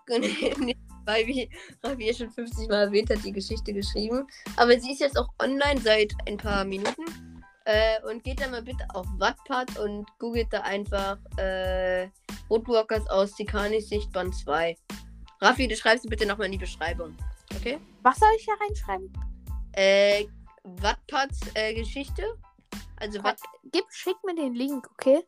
weil 1.05 1.27
wie 1.27 1.51
Raffi 1.83 2.07
ja 2.07 2.15
schon 2.15 2.31
50 2.31 2.69
Mal 2.69 2.85
erwähnt 2.87 3.11
hat, 3.11 3.23
die 3.25 3.33
Geschichte 3.33 3.73
geschrieben, 3.75 4.27
aber 4.57 4.79
sie 4.81 4.93
ist 4.93 5.01
jetzt 5.01 5.19
auch 5.19 5.29
online 5.43 5.81
seit 5.81 6.13
ein 6.27 6.37
paar 6.37 6.65
Minuten. 6.65 7.05
Äh, 7.65 8.01
und 8.11 8.25
geht 8.25 8.41
da 8.41 8.49
mal 8.49 8.63
bitte 8.63 8.87
auf 8.95 9.07
Wattpad 9.19 9.79
und 9.79 10.07
googelt 10.19 10.51
da 10.51 10.63
einfach 10.63 11.19
äh, 11.37 12.09
Woodwalkers 12.49 13.09
aus 13.09 13.35
Tikanis 13.35 13.89
Sicht 13.89 14.13
Band 14.13 14.35
2. 14.35 14.77
Raffi, 15.41 15.69
du 15.69 15.77
schreibst 15.77 16.09
bitte 16.09 16.27
nochmal 16.27 16.47
in 16.47 16.53
die 16.53 16.59
Beschreibung. 16.59 17.17
Okay? 17.57 17.79
Was 18.03 18.19
soll 18.19 18.29
ich 18.37 18.45
hier 18.45 18.55
reinschreiben? 18.61 19.13
Äh, 19.73 20.27
Wattpads 20.65 21.41
äh, 21.55 21.75
Geschichte. 21.75 22.25
Also 22.97 23.23
Watt, 23.23 23.39
Gib, 23.71 23.85
schick 23.91 24.17
mir 24.25 24.35
den 24.35 24.55
Link, 24.55 24.89
okay? 24.93 25.23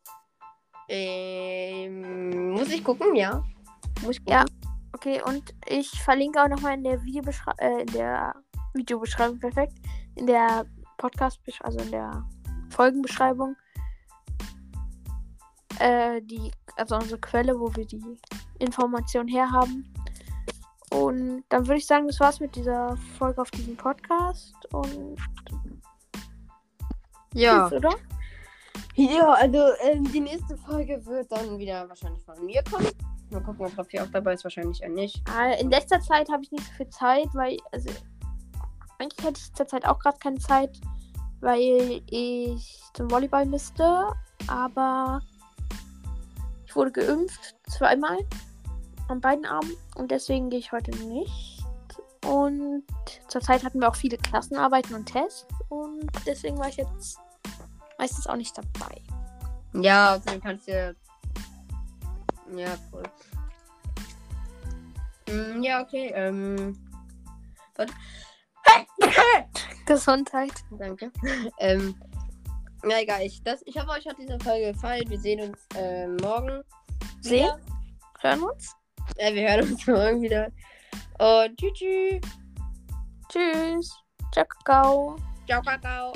ähm, 0.88 2.50
muss 2.50 2.68
ich 2.68 2.82
gucken, 2.82 3.14
ja. 3.14 3.44
Muss 4.02 4.16
ich 4.16 4.24
gucken. 4.24 4.32
Ja. 4.32 4.44
Okay, 4.92 5.22
und 5.24 5.54
ich 5.68 5.88
verlinke 6.02 6.42
auch 6.42 6.48
nochmal 6.48 6.74
in 6.74 6.84
der 6.84 7.02
Videobeschreibung, 7.04 7.60
äh, 7.60 7.82
in 7.82 7.86
der 7.92 8.34
Videobeschreibung, 8.74 9.38
perfekt. 9.38 9.74
In 10.16 10.26
der 10.26 10.66
Podcast, 10.98 11.40
also 11.60 11.78
in 11.78 11.92
der 11.92 12.28
Folgenbeschreibung. 12.70 13.56
Äh, 15.80 16.20
die, 16.22 16.50
also 16.76 16.96
unsere 16.96 17.18
Quelle, 17.18 17.58
wo 17.58 17.74
wir 17.74 17.86
die 17.86 18.00
Information 18.58 19.26
herhaben. 19.26 19.92
Und 20.90 21.44
dann 21.48 21.66
würde 21.66 21.78
ich 21.78 21.86
sagen, 21.86 22.06
das 22.06 22.20
war's 22.20 22.40
mit 22.40 22.54
dieser 22.54 22.96
Folge 23.18 23.40
auf 23.40 23.50
diesem 23.50 23.76
Podcast. 23.76 24.54
Und 24.72 25.16
Ja. 27.32 27.68
tschüss, 27.68 27.78
oder? 27.78 27.94
Ja, 28.96 29.32
also 29.32 29.58
ähm, 29.82 30.04
die 30.12 30.20
nächste 30.20 30.56
Folge 30.58 31.04
wird 31.06 31.30
dann 31.32 31.58
wieder 31.58 31.88
wahrscheinlich 31.88 32.22
von 32.24 32.44
mir 32.44 32.62
kommen. 32.70 32.88
Mal 33.30 33.40
gucken, 33.40 33.66
ob 33.66 33.78
Raffi 33.78 34.00
auch 34.00 34.10
dabei 34.12 34.34
ist. 34.34 34.44
Wahrscheinlich 34.44 34.82
eher 34.82 34.88
nicht. 34.88 35.22
Äh, 35.38 35.60
In 35.60 35.70
letzter 35.70 36.00
Zeit 36.00 36.28
habe 36.28 36.42
ich 36.42 36.50
nicht 36.50 36.66
so 36.66 36.72
viel 36.72 36.88
Zeit, 36.90 37.28
weil, 37.34 37.56
also, 37.72 37.88
eigentlich 38.98 39.24
hätte 39.24 39.40
ich 39.40 39.52
zurzeit 39.54 39.86
auch 39.86 39.98
gerade 40.00 40.18
keine 40.18 40.38
Zeit, 40.38 40.78
weil 41.40 42.02
ich 42.10 42.80
zum 42.94 43.10
Volleyball 43.10 43.46
müsste, 43.46 44.08
aber 44.48 45.20
ich 46.70 46.76
wurde 46.76 46.92
geimpft, 46.92 47.56
zweimal, 47.68 48.18
an 49.08 49.20
beiden 49.20 49.44
Armen 49.44 49.76
und 49.96 50.12
deswegen 50.12 50.50
gehe 50.50 50.60
ich 50.60 50.70
heute 50.70 50.92
nicht. 51.04 51.64
Und 52.24 52.84
zurzeit 53.26 53.64
hatten 53.64 53.80
wir 53.80 53.88
auch 53.88 53.96
viele 53.96 54.16
Klassenarbeiten 54.16 54.94
und 54.94 55.06
Tests 55.06 55.46
und 55.68 56.08
deswegen 56.24 56.58
war 56.58 56.68
ich 56.68 56.76
jetzt 56.76 57.18
meistens 57.98 58.28
auch 58.28 58.36
nicht 58.36 58.56
dabei. 58.56 59.02
Ja, 59.72 60.14
außerdem 60.14 60.40
kannst 60.40 60.68
du. 60.68 60.94
Ja, 62.54 62.76
cool. 62.92 63.02
Mm, 65.28 65.62
ja, 65.62 65.82
okay. 65.82 66.12
Ähm. 66.14 66.78
Warte. 67.74 67.92
Gesundheit. 69.86 70.52
Danke. 70.70 71.10
ähm. 71.58 71.96
Na 72.82 73.02
egal, 73.02 73.22
ich, 73.22 73.42
das, 73.42 73.62
ich 73.66 73.76
hoffe, 73.76 73.90
euch 73.90 74.06
hat 74.06 74.16
diese 74.18 74.38
Folge 74.40 74.72
gefallen. 74.72 75.08
Wir 75.08 75.18
sehen 75.18 75.40
uns 75.40 75.58
äh, 75.76 76.06
morgen. 76.06 76.62
Sehen? 77.20 77.44
wieder. 77.44 77.60
Hören 78.20 78.40
wir 78.40 78.52
uns? 78.52 78.76
Äh, 79.16 79.34
wir 79.34 79.50
hören 79.50 79.72
uns 79.72 79.86
morgen 79.86 80.22
wieder. 80.22 80.50
Und 81.18 81.56
tschüss. 81.58 81.72
tschüss. 81.78 82.20
Tschüss. 83.28 83.96
Ciao, 84.32 84.46
Kakao. 84.46 85.16
Ciao, 85.46 85.62
Kakao. 85.62 86.12